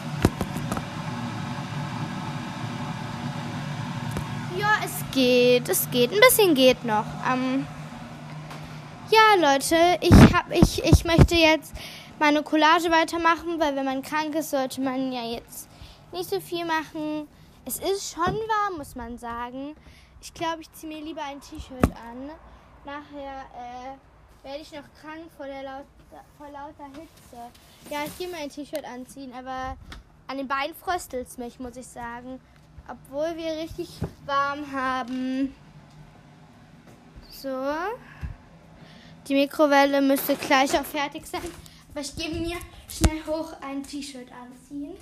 Ja, 4.58 4.72
es 4.84 5.14
geht, 5.14 5.70
es 5.70 5.90
geht. 5.92 6.12
Ein 6.12 6.20
bisschen 6.20 6.56
geht 6.56 6.84
noch. 6.84 7.06
Ähm 7.32 7.68
ja, 9.12 9.52
Leute, 9.52 9.76
ich, 10.02 10.34
hab, 10.34 10.52
ich, 10.52 10.84
ich 10.84 11.06
möchte 11.06 11.36
jetzt 11.36 11.74
meine 12.20 12.44
Collage 12.44 12.92
weitermachen, 12.92 13.60
weil 13.60 13.76
wenn 13.76 13.86
man 13.86 14.02
krank 14.02 14.36
ist, 14.36 14.52
sollte 14.52 14.82
man 14.82 15.12
ja 15.12 15.24
jetzt 15.24 15.70
nicht 16.12 16.30
so 16.30 16.40
viel 16.40 16.66
machen. 16.66 17.28
Es 17.70 17.78
ist 17.78 18.16
schon 18.16 18.34
warm, 18.34 18.80
muss 18.80 18.96
man 18.96 19.20
sagen. 19.20 19.76
Ich 20.22 20.34
glaube, 20.34 20.62
ich 20.62 20.74
ziehe 20.74 20.92
mir 20.92 21.06
lieber 21.06 21.22
ein 21.22 21.40
T-Shirt 21.40 21.84
an. 21.84 22.32
Nachher 22.84 23.46
äh, 23.54 24.44
werde 24.44 24.60
ich 24.60 24.72
noch 24.72 24.86
krank 25.00 25.30
vor, 25.38 25.46
der 25.46 25.62
laut, 25.62 25.86
vor 26.36 26.48
lauter 26.48 26.88
Hitze. 27.00 27.52
Ja, 27.92 28.00
ich 28.08 28.18
gehe 28.18 28.28
mir 28.28 28.38
ein 28.38 28.50
T-Shirt 28.50 28.84
anziehen, 28.84 29.32
aber 29.34 29.78
an 30.26 30.38
den 30.38 30.48
Beinen 30.48 30.74
fröstelt 30.74 31.28
es 31.28 31.38
mich, 31.38 31.60
muss 31.60 31.76
ich 31.76 31.86
sagen. 31.86 32.42
Obwohl 32.88 33.38
wir 33.38 33.52
richtig 33.62 33.90
warm 34.26 34.72
haben. 34.72 35.54
So. 37.30 37.68
Die 39.28 39.36
Mikrowelle 39.36 40.02
müsste 40.02 40.36
gleich 40.36 40.74
auch 40.74 40.86
fertig 40.86 41.28
sein. 41.28 41.42
Aber 41.92 42.02
ich 42.02 42.16
gebe 42.16 42.34
mir 42.40 42.58
schnell 42.88 43.24
hoch 43.28 43.54
ein 43.62 43.84
T-Shirt 43.84 44.32
anziehen. 44.32 44.98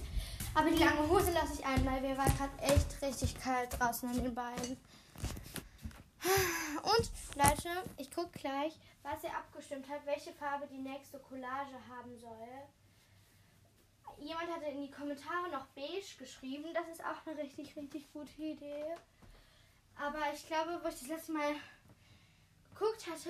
Aber 0.58 0.72
die 0.72 0.84
lange 0.84 1.08
Hose 1.08 1.32
lasse 1.34 1.54
ich 1.54 1.64
ein, 1.64 1.86
weil 1.86 2.02
wir 2.02 2.18
waren 2.18 2.36
gerade 2.36 2.64
echt 2.64 3.00
richtig 3.04 3.40
kalt 3.40 3.80
draußen 3.80 4.10
an 4.10 4.24
den 4.24 4.34
Beinen. 4.34 4.76
Und 6.82 7.12
Leute, 7.36 7.84
ich 7.98 8.10
gucke 8.10 8.40
gleich, 8.40 8.74
was 9.04 9.24
ihr 9.24 9.38
abgestimmt 9.38 9.86
habt, 9.88 10.08
welche 10.08 10.34
Farbe 10.34 10.66
die 10.66 10.80
nächste 10.80 11.20
Collage 11.20 11.78
haben 11.88 12.18
soll. 12.18 12.48
Jemand 14.18 14.52
hatte 14.52 14.66
in 14.66 14.82
die 14.82 14.90
Kommentare 14.90 15.48
noch 15.52 15.68
beige 15.76 16.18
geschrieben. 16.18 16.74
Das 16.74 16.88
ist 16.88 17.06
auch 17.06 17.24
eine 17.28 17.38
richtig, 17.38 17.76
richtig 17.76 18.12
gute 18.12 18.42
Idee. 18.42 18.96
Aber 19.96 20.34
ich 20.34 20.48
glaube, 20.48 20.80
wo 20.82 20.88
ich 20.88 21.00
das 21.00 21.08
letzte 21.08 21.34
Mal 21.34 21.54
geguckt 22.74 23.06
hatte, 23.06 23.30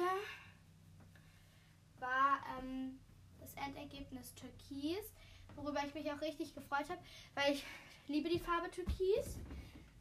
war 1.99 2.39
ähm, 2.57 3.01
das 3.41 3.53
Endergebnis 3.55 4.33
Türkis, 4.33 5.11
worüber 5.57 5.81
ich 5.85 5.93
mich 5.93 6.11
auch 6.11 6.21
richtig 6.21 6.53
gefreut 6.53 6.89
habe, 6.89 7.01
weil 7.35 7.53
ich 7.53 7.63
liebe 8.07 8.29
die 8.29 8.39
Farbe 8.39 8.71
Türkis. 8.71 9.37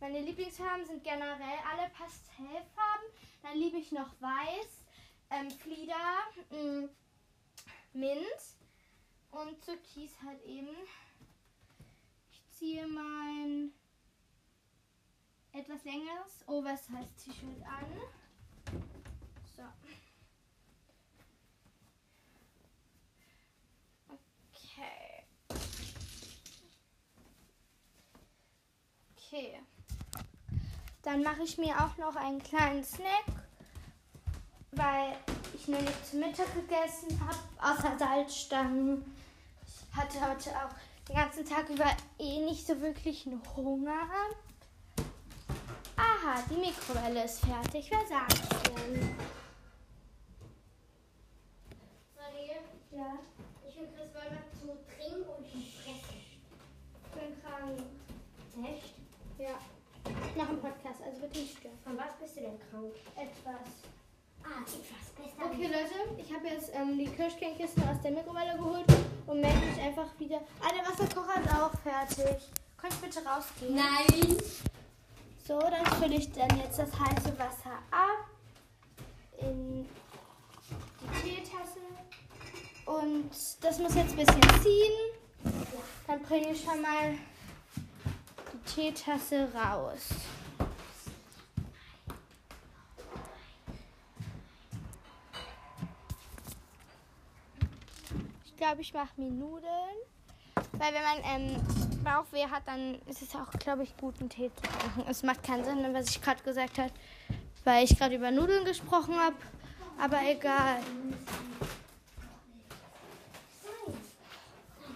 Meine 0.00 0.20
Lieblingsfarben 0.20 0.84
sind 0.84 1.02
generell 1.02 1.58
alle 1.70 1.88
Pastellfarben. 1.90 3.08
Dann 3.42 3.56
liebe 3.56 3.78
ich 3.78 3.92
noch 3.92 4.10
Weiß, 4.20 4.84
ähm, 5.30 5.50
Flieder, 5.50 5.94
mh, 6.50 6.58
mm, 6.58 6.88
Mint 7.94 8.56
und 9.30 9.64
Türkis 9.64 10.12
halt 10.24 10.42
eben. 10.44 10.76
Ich 12.30 12.50
ziehe 12.50 12.86
mein 12.86 13.72
etwas 15.52 15.84
längeres 15.84 16.46
Oversize 16.46 17.08
T-Shirt 17.16 17.62
an. 17.64 17.86
So. 19.56 19.62
Okay. 24.08 25.24
Okay. 29.36 29.60
Dann 31.02 31.22
mache 31.22 31.42
ich 31.42 31.58
mir 31.58 31.74
auch 31.78 31.96
noch 31.98 32.16
einen 32.16 32.42
kleinen 32.42 32.82
Snack, 32.82 33.26
weil 34.72 35.14
ich 35.54 35.68
nur 35.68 35.80
nicht 35.80 36.06
zu 36.06 36.16
Mittag 36.16 36.54
gegessen 36.54 37.20
habe, 37.20 37.38
außer 37.60 37.98
Salzstangen. 37.98 39.04
Ich 39.66 39.96
hatte 39.96 40.20
heute 40.26 40.50
auch 40.52 40.70
den 41.06 41.16
ganzen 41.16 41.44
Tag 41.44 41.68
über 41.68 41.84
eh 42.18 42.40
nicht 42.46 42.66
so 42.66 42.80
wirklich 42.80 43.26
einen 43.26 43.42
Hunger. 43.54 44.08
Aha, 45.96 46.42
die 46.50 46.56
Mikrowelle 46.56 47.24
ist 47.24 47.40
fertig. 47.40 47.90
Wer 47.90 48.06
sagt 48.06 48.68
denn? 48.68 49.16
Maria? 52.16 52.56
Ja, 52.90 53.18
Ich 53.68 53.76
und 53.78 53.94
Chris 53.94 54.14
wollen 54.14 54.38
was 54.38 54.60
zu 54.60 54.66
trinken 54.96 55.28
und 55.28 55.46
fressen. 55.46 56.16
ich 56.22 57.20
bin 57.20 57.42
krank. 57.42 57.82
Echt? 58.64 58.95
Ja. 60.36 60.42
Nach 60.42 60.50
dem 60.50 60.60
Podcast, 60.60 61.00
also 61.02 61.20
bitte 61.20 61.38
nicht 61.38 61.56
stören. 61.56 61.78
Von 61.82 61.96
was 61.96 62.12
bist 62.20 62.36
du 62.36 62.40
denn 62.40 62.58
krank? 62.70 62.92
Etwas. 63.16 63.72
Ah, 64.44 64.60
etwas 64.60 65.08
besser. 65.16 65.50
Okay, 65.50 65.66
Leute, 65.66 66.20
ich 66.20 66.32
habe 66.32 66.46
jetzt 66.46 66.70
ähm, 66.74 66.98
die 66.98 67.06
Kirschkernkissen 67.06 67.88
aus 67.88 68.00
der 68.02 68.10
Mikrowelle 68.10 68.56
geholt 68.56 68.84
und 69.26 69.40
melde 69.40 69.58
mich 69.58 69.80
einfach 69.80 70.08
wieder. 70.18 70.42
Ah, 70.60 70.68
der 70.74 70.86
Wasserkocher 70.86 71.40
ist 71.40 71.54
auch 71.54 71.72
fertig. 71.80 72.42
Könnt 72.76 72.92
ihr 72.92 73.08
bitte 73.08 73.24
rausgehen? 73.24 73.74
Nein. 73.74 74.36
So, 75.46 75.58
dann 75.58 75.86
fülle 75.98 76.16
ich 76.16 76.30
dann 76.32 76.58
jetzt 76.58 76.78
das 76.78 76.90
heiße 76.92 77.38
Wasser 77.38 77.78
ab 77.90 78.28
in 79.38 79.86
die 81.00 81.30
Teetasse. 81.30 81.80
Und 82.84 83.30
das 83.62 83.78
muss 83.78 83.94
jetzt 83.94 84.10
ein 84.10 84.26
bisschen 84.26 84.62
ziehen. 84.62 85.54
Dann 86.06 86.22
bringe 86.22 86.50
ich 86.50 86.62
schon 86.62 86.82
mal 86.82 87.14
Teetasse 88.76 89.48
raus. 89.54 90.10
Ich 98.44 98.56
glaube, 98.58 98.82
ich 98.82 98.92
mache 98.92 99.08
mir 99.16 99.30
Nudeln. 99.30 99.70
Weil 100.72 100.92
wenn 100.92 101.02
man 101.02 101.18
ähm, 101.24 102.04
Bauchweh 102.04 102.46
hat, 102.50 102.64
dann 102.66 103.00
ist 103.06 103.22
es 103.22 103.34
auch, 103.34 103.50
glaube 103.52 103.84
ich, 103.84 103.96
gut, 103.96 104.20
einen 104.20 104.28
Tee 104.28 104.50
zu 104.54 104.60
trinken. 104.60 105.10
Es 105.10 105.22
macht 105.22 105.42
keinen 105.42 105.64
Sinn, 105.64 105.94
was 105.94 106.10
ich 106.10 106.20
gerade 106.20 106.42
gesagt 106.42 106.76
habe, 106.76 106.92
weil 107.64 107.82
ich 107.82 107.96
gerade 107.96 108.14
über 108.14 108.30
Nudeln 108.30 108.66
gesprochen 108.66 109.14
habe. 109.14 109.36
Aber 109.98 110.20
egal. 110.22 110.82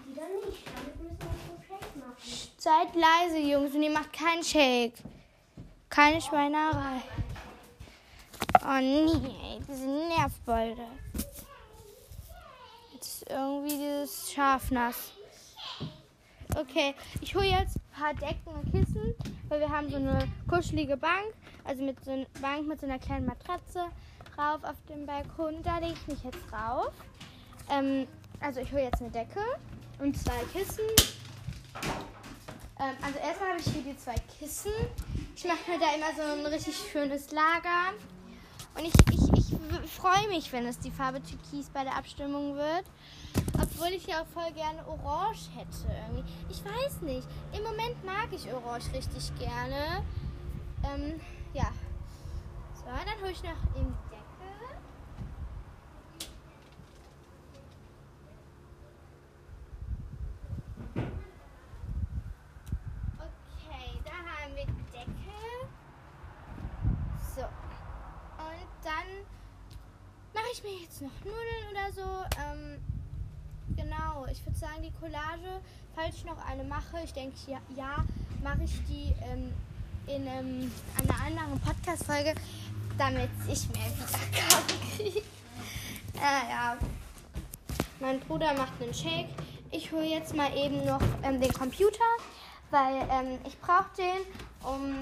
Die 0.07 0.15
dann 0.15 0.51
nicht. 0.51 0.67
Damit 0.67 1.03
müssen 1.03 1.19
wir 1.19 1.31
so 1.49 1.63
Shake 1.67 1.97
machen. 1.97 2.50
Seid 2.63 2.95
leise, 2.95 3.39
Jungs, 3.39 3.75
und 3.75 3.83
ihr 3.83 3.91
macht 3.91 4.13
keinen 4.13 4.45
Shake. 4.45 4.93
Keine 5.89 6.21
Schweinerei. 6.21 7.01
Oh 8.63 8.81
nee, 8.81 9.31
ey, 9.43 9.61
diese 9.67 9.87
Nervbolde. 9.87 10.85
Jetzt 12.93 13.23
ist 13.23 13.31
irgendwie 13.31 13.79
dieses 13.79 14.31
Schafnass. 14.31 15.13
Okay, 16.55 16.95
ich 17.23 17.35
hole 17.35 17.47
jetzt 17.47 17.77
ein 17.77 17.99
paar 17.99 18.13
Decken 18.13 18.53
und 18.53 18.71
Kissen, 18.71 19.15
weil 19.49 19.61
wir 19.61 19.71
haben 19.71 19.89
so 19.89 19.97
eine 19.97 20.29
kuschelige 20.47 20.99
Bank, 20.99 21.33
also 21.65 21.83
mit 21.83 22.05
so 22.05 22.11
einer 22.11 22.27
Bank 22.43 22.67
mit 22.67 22.79
so 22.79 22.85
einer 22.85 22.99
kleinen 22.99 23.25
Matratze 23.25 23.87
rauf 24.37 24.63
auf 24.65 24.77
dem 24.87 25.07
Balkon. 25.07 25.63
Da 25.63 25.79
lege 25.79 25.95
ich 25.95 26.07
mich 26.09 26.23
jetzt 26.25 26.51
drauf. 26.51 26.93
Ähm, 27.71 28.07
also 28.39 28.61
ich 28.61 28.71
hole 28.71 28.83
jetzt 28.83 29.01
eine 29.01 29.11
Decke 29.11 29.41
und 29.99 30.15
zwei 30.15 30.45
Kissen. 30.53 30.85
Ähm, 32.81 32.97
also 33.03 33.19
erstmal 33.19 33.51
habe 33.51 33.61
ich 33.61 33.67
hier 33.67 33.83
die 33.83 33.97
zwei 33.97 34.15
Kissen. 34.39 34.73
Ich 35.37 35.45
mache 35.45 35.71
mir 35.71 35.79
da 35.79 35.95
immer 35.95 36.15
so 36.17 36.23
ein 36.23 36.47
richtig 36.47 36.75
schönes 36.91 37.31
Lager. 37.31 37.93
Und 38.75 38.85
ich, 38.85 38.95
ich, 39.13 39.53
ich 39.53 39.91
freue 39.91 40.29
mich, 40.29 40.51
wenn 40.53 40.67
es 40.67 40.79
die 40.79 40.91
Farbe 40.91 41.21
Türkis 41.23 41.69
bei 41.69 41.85
der 41.85 41.97
Abstimmung 41.97 42.57
wird. 42.57 42.85
Obwohl 43.55 43.89
ich 43.89 44.07
ja 44.07 44.23
auch 44.23 44.27
voll 44.27 44.51
gerne 44.53 44.87
Orange 44.87 45.51
hätte. 45.55 46.25
Ich 46.49 46.65
weiß 46.65 47.03
nicht. 47.03 47.29
Im 47.53 47.63
Moment 47.63 48.03
mag 48.05 48.29
ich 48.33 48.51
Orange 48.53 48.93
richtig 48.95 49.31
gerne. 49.39 50.03
Ähm, 50.85 51.21
ja. 51.53 51.71
So, 52.75 52.87
dann 52.87 53.21
hole 53.21 53.33
ich 53.33 53.43
noch 53.43 53.51
eben 53.77 53.95
die 53.95 54.11
Decke. 54.11 54.51
Okay, 63.19 64.01
da 64.05 64.11
haben 64.11 64.57
wir 64.57 64.67
die 64.67 64.91
Decke. 64.91 65.41
So. 67.35 67.43
Und 67.43 68.71
dann 68.83 69.09
mache 70.35 70.51
ich 70.53 70.63
mir 70.63 70.71
noch 71.01 71.13
Nudeln 71.25 71.65
oder 71.71 71.93
so. 71.93 72.39
Ähm, 72.41 72.81
genau, 73.77 74.27
ich 74.31 74.45
würde 74.45 74.59
sagen, 74.59 74.83
die 74.83 74.93
Collage, 75.01 75.61
falls 75.95 76.17
ich 76.17 76.25
noch 76.25 76.45
eine 76.47 76.65
mache, 76.65 76.99
ich 77.05 77.13
denke, 77.13 77.37
ja, 77.47 77.59
ja 77.77 78.05
mache 78.43 78.65
ich 78.65 78.85
die 78.87 79.15
ähm, 79.25 79.53
in 80.07 80.27
ähm, 80.27 80.73
einer 80.99 81.21
anderen 81.25 81.61
Podcast-Folge, 81.61 82.35
damit 82.99 83.31
ich 83.49 83.69
mehr 83.71 83.91
Wiedergaben 83.97 84.97
kriege. 84.97 85.23
Äh, 86.17 86.51
ja. 86.51 86.77
Mein 88.01 88.21
Bruder 88.21 88.53
macht 88.53 88.73
einen 88.83 88.93
Shake. 88.93 89.29
Ich 89.71 89.91
hole 89.93 90.05
jetzt 90.05 90.35
mal 90.35 90.55
eben 90.55 90.85
noch 90.85 91.01
ähm, 91.23 91.41
den 91.41 91.53
Computer, 91.53 92.05
weil 92.71 93.07
ähm, 93.11 93.39
ich 93.47 93.59
brauche 93.59 93.89
den, 93.97 94.21
um 94.63 94.97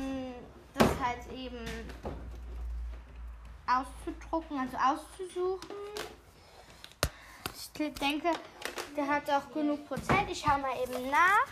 das 0.75 0.89
halt 1.03 1.33
eben 1.37 1.59
auszudrucken, 3.69 4.59
also 4.59 4.77
auszusuchen. 4.77 5.69
Ich 7.55 7.95
denke, 7.95 8.31
der 8.97 9.07
hat 9.07 9.31
auch 9.31 9.53
genug 9.53 9.87
Prozent. 9.87 10.31
Ich 10.31 10.41
schaue 10.41 10.59
mal 10.59 10.75
eben 10.83 11.11
nach. 11.11 11.47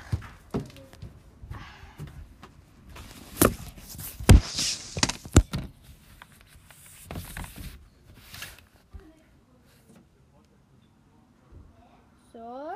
So, 12.33 12.73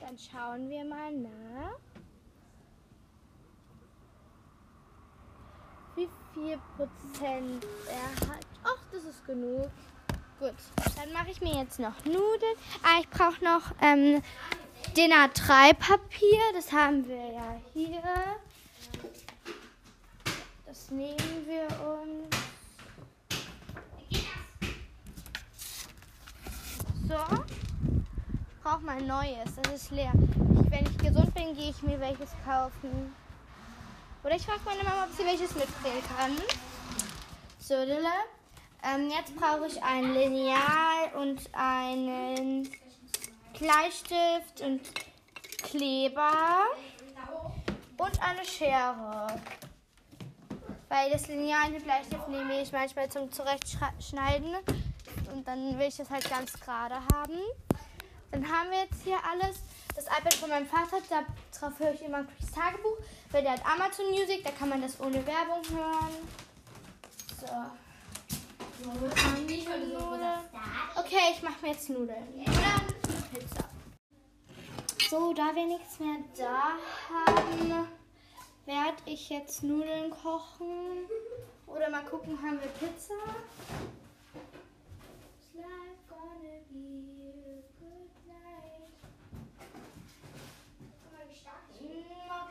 dann 0.00 0.18
schauen 0.18 0.70
wir 0.70 0.84
mal 0.84 1.12
nach. 1.12 1.89
Wie 6.34 6.40
viel 6.40 6.58
Prozent 6.76 7.66
er 7.88 8.28
hat. 8.28 8.46
Ach, 8.64 8.82
das 8.92 9.04
ist 9.04 9.24
genug. 9.26 9.70
Gut, 10.38 10.54
dann 10.96 11.12
mache 11.12 11.30
ich 11.30 11.40
mir 11.40 11.54
jetzt 11.54 11.78
noch 11.78 12.04
Nudeln. 12.04 12.56
Ah, 12.82 13.00
ich 13.00 13.08
brauche 13.10 13.44
noch 13.44 13.72
ähm, 13.82 14.22
DIN 14.96 15.12
A3-Papier. 15.12 16.40
Das 16.54 16.72
haben 16.72 17.06
wir 17.06 17.32
ja 17.32 17.60
hier. 17.74 18.02
Das 20.66 20.90
nehmen 20.90 21.46
wir 21.46 21.66
uns. 21.86 22.36
So. 27.06 27.16
Brauche 28.62 28.80
mal 28.84 28.96
ein 28.98 29.06
neues. 29.06 29.54
Das 29.62 29.72
ist 29.74 29.90
leer. 29.90 30.12
Ich, 30.14 30.70
wenn 30.70 30.86
ich 30.86 30.98
gesund 30.98 31.34
bin, 31.34 31.54
gehe 31.54 31.70
ich 31.70 31.82
mir 31.82 31.98
welches 32.00 32.30
kaufen. 32.44 33.12
Oder 34.22 34.36
ich 34.36 34.44
frage 34.44 34.60
meine 34.64 34.82
Mama, 34.82 35.04
ob 35.04 35.16
sie 35.16 35.24
welches 35.24 35.54
mitbringen 35.54 36.02
kann. 36.16 36.36
So, 37.58 37.74
Dille. 37.84 38.12
Ähm, 38.82 39.10
jetzt 39.10 39.34
brauche 39.36 39.66
ich 39.66 39.82
ein 39.82 40.14
Lineal 40.14 41.12
und 41.14 41.48
einen 41.52 42.70
Bleistift 43.58 44.60
und 44.62 44.80
Kleber 45.62 46.64
und 47.96 48.22
eine 48.22 48.44
Schere. 48.44 49.26
Weil 50.88 51.10
das 51.10 51.28
Lineal 51.28 51.66
und 51.66 51.74
den 51.74 51.82
Bleistift 51.84 52.28
nehme 52.28 52.60
ich 52.60 52.72
manchmal 52.72 53.08
zum 53.10 53.30
Zurechtschneiden 53.30 54.56
und 55.32 55.46
dann 55.46 55.78
will 55.78 55.88
ich 55.88 55.96
das 55.96 56.10
halt 56.10 56.28
ganz 56.28 56.52
gerade 56.54 56.96
haben. 57.14 57.38
Dann 58.30 58.48
haben 58.48 58.70
wir 58.70 58.80
jetzt 58.80 59.02
hier 59.04 59.18
alles. 59.24 59.60
Das 59.94 60.06
iPad 60.06 60.34
von 60.34 60.48
meinem 60.48 60.66
Vater, 60.66 60.98
darauf 61.08 61.78
höre 61.78 61.92
ich 61.94 62.02
immer 62.02 62.24
Chris 62.24 62.52
Tagebuch, 62.52 62.96
weil 63.32 63.42
der 63.42 63.52
hat 63.52 63.66
Amazon 63.66 64.10
Music, 64.10 64.44
da 64.44 64.50
kann 64.50 64.68
man 64.68 64.80
das 64.80 65.00
ohne 65.00 65.26
Werbung 65.26 65.62
hören. 65.70 66.16
So. 67.40 67.46
Okay, 70.96 71.34
ich 71.34 71.42
mache 71.42 71.60
mir 71.60 71.72
jetzt 71.72 71.90
Nudeln. 71.90 72.16
Oder 72.40 72.80
Pizza. 73.32 73.64
So, 75.10 75.34
da 75.34 75.54
wir 75.54 75.66
nichts 75.66 75.98
mehr 75.98 76.16
da 76.38 76.78
haben, 77.10 77.88
werde 78.64 79.02
ich 79.04 79.28
jetzt 79.28 79.62
Nudeln 79.64 80.10
kochen. 80.10 81.08
Oder 81.66 81.90
mal 81.90 82.04
gucken, 82.04 82.38
haben 82.40 82.60
wir 82.60 82.68
Pizza? 82.68 83.14
Is 85.40 85.54
life 85.54 86.00
gonna 86.08 86.60
be 86.70 86.78
a 87.18 87.60
good 87.78 88.12
night? 88.26 88.88
Mal 92.28 92.46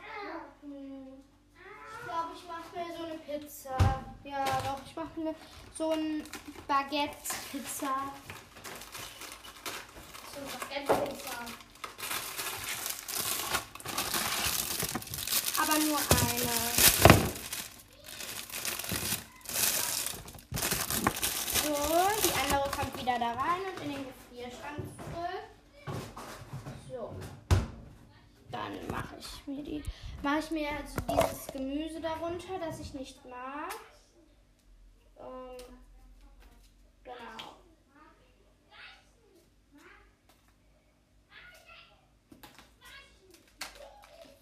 gucken. 0.60 1.24
Ich 1.98 2.04
glaube, 2.04 2.30
ich 2.34 2.44
mache 2.46 2.70
mir 2.76 2.88
so 2.96 3.02
eine 3.04 3.18
Pizza. 3.18 3.76
Ja, 4.24 4.44
mir 5.24 5.34
so 5.76 5.90
ein 5.90 6.24
Baguette-Pizza. 6.66 8.12
So, 10.32 10.40
Baguette-Pizza. 10.58 11.36
Aber 15.62 15.78
nur 15.78 15.98
eine. 15.98 16.54
So, 21.62 21.76
die 22.24 22.54
andere 22.54 22.70
kommt 22.70 23.00
wieder 23.00 23.18
da 23.18 23.32
rein 23.32 23.60
und 23.74 23.82
in 23.84 23.90
den 23.90 24.06
Gefrierschrank 24.06 24.78
zurück. 24.96 25.96
So. 26.88 27.14
Dann 28.50 28.72
mache 28.90 29.16
ich 29.18 29.46
mir 29.46 29.62
die. 29.62 29.84
Mache 30.22 30.38
ich 30.40 30.50
mir 30.50 30.68
also 30.70 31.00
dieses 31.08 31.46
Gemüse 31.46 32.00
darunter, 32.00 32.58
das 32.58 32.80
ich 32.80 32.94
nicht 32.94 33.24
mag. 33.24 33.74
Ähm, 35.30 35.78
genau. 37.04 37.56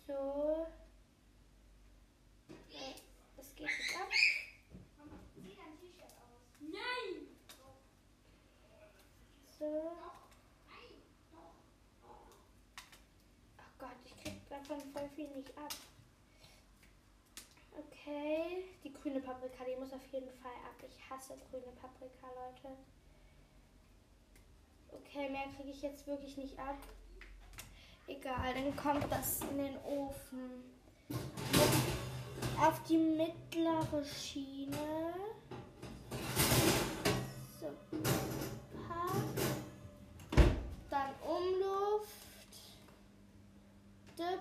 So. 0.07 0.67
Nee, 2.49 2.95
das 3.37 3.55
geht 3.55 3.67
nicht 3.67 3.97
ab. 4.01 4.09
Nein! 6.61 7.29
So. 9.59 9.93
Oh 13.59 13.71
Gott, 13.79 13.91
ich 14.07 14.17
krieg 14.23 14.49
davon 14.49 14.81
voll 14.93 15.09
viel 15.15 15.29
nicht 15.37 15.57
ab. 15.59 15.75
Okay, 17.77 18.65
die 18.83 18.93
grüne 18.93 19.18
Paprika, 19.29 19.63
die 19.63 19.77
muss 19.77 19.93
auf 19.93 20.07
jeden 20.11 20.31
Fall 20.41 20.53
ab. 20.65 20.75
Ich 20.89 21.11
hasse 21.11 21.35
grüne 21.51 21.71
Paprika, 21.79 22.29
Leute. 22.35 22.75
Okay, 24.91 25.29
mehr 25.29 25.49
kriege 25.55 25.69
ich 25.69 25.83
jetzt 25.83 26.07
wirklich 26.07 26.39
nicht 26.39 26.59
ab. 26.59 26.79
Egal, 28.07 28.55
dann 28.55 28.75
kommt 28.75 29.13
das 29.13 29.43
in 29.43 29.59
den 29.59 29.77
Ofen. 29.85 30.65
Auf 32.59 32.83
die 32.85 32.97
mittlere 32.97 34.03
Schiene. 34.03 35.13
So. 37.61 37.71
Dann 40.89 41.15
Umluft. 41.21 42.09
Dip, 44.19 44.41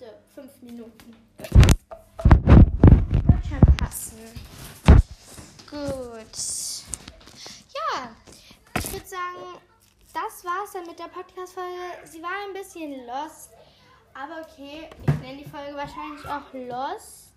dip. 0.00 0.18
Fünf 0.34 0.60
Minuten. 0.62 1.27
Gut. 5.70 6.36
Ja, 7.74 8.16
ich 8.76 8.92
würde 8.92 9.06
sagen, 9.06 9.60
das 10.12 10.44
war's 10.44 10.72
dann 10.72 10.86
mit 10.86 10.98
der 10.98 11.08
Podcast-Folge. 11.08 12.06
Sie 12.06 12.22
war 12.22 12.30
ein 12.46 12.54
bisschen 12.54 13.06
lost. 13.06 13.50
Aber 14.14 14.40
okay, 14.40 14.88
ich 15.02 15.14
nenne 15.20 15.42
die 15.44 15.48
Folge 15.48 15.76
wahrscheinlich 15.76 16.24
auch 16.26 16.52
Lost. 16.52 17.28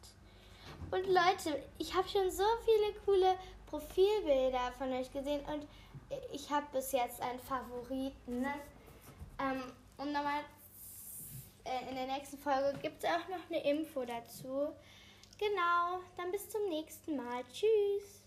Und 0.89 1.06
Leute, 1.08 1.63
ich 1.78 1.94
habe 1.94 2.08
schon 2.10 2.32
so 2.32 2.44
viele 2.65 2.94
coole 3.06 3.38
Profilbilder 3.67 4.72
von 4.78 4.91
euch 4.91 5.12
gesehen 5.12 5.41
und 5.46 5.67
ich 6.34 6.50
habe 6.50 6.65
bis 6.74 6.91
jetzt 6.91 7.22
einen 7.22 7.39
Favoriten. 7.39 8.46
Ähm, 9.39 9.63
und 9.98 10.12
nochmal, 10.12 10.41
äh, 11.65 11.89
in 11.89 11.96
der 11.96 12.08
nächsten 12.08 12.38
Folge 12.39 12.78
gibt 12.82 13.04
es 13.04 13.10
auch 13.10 13.28
noch 13.30 13.50
eine 13.50 13.63
Info 13.63 14.04
dazu. 14.04 14.74
Genau, 15.41 16.04
dann 16.17 16.32
bis 16.32 16.47
zum 16.49 16.69
nächsten 16.69 17.15
Mal. 17.15 17.43
Tschüss. 17.51 18.20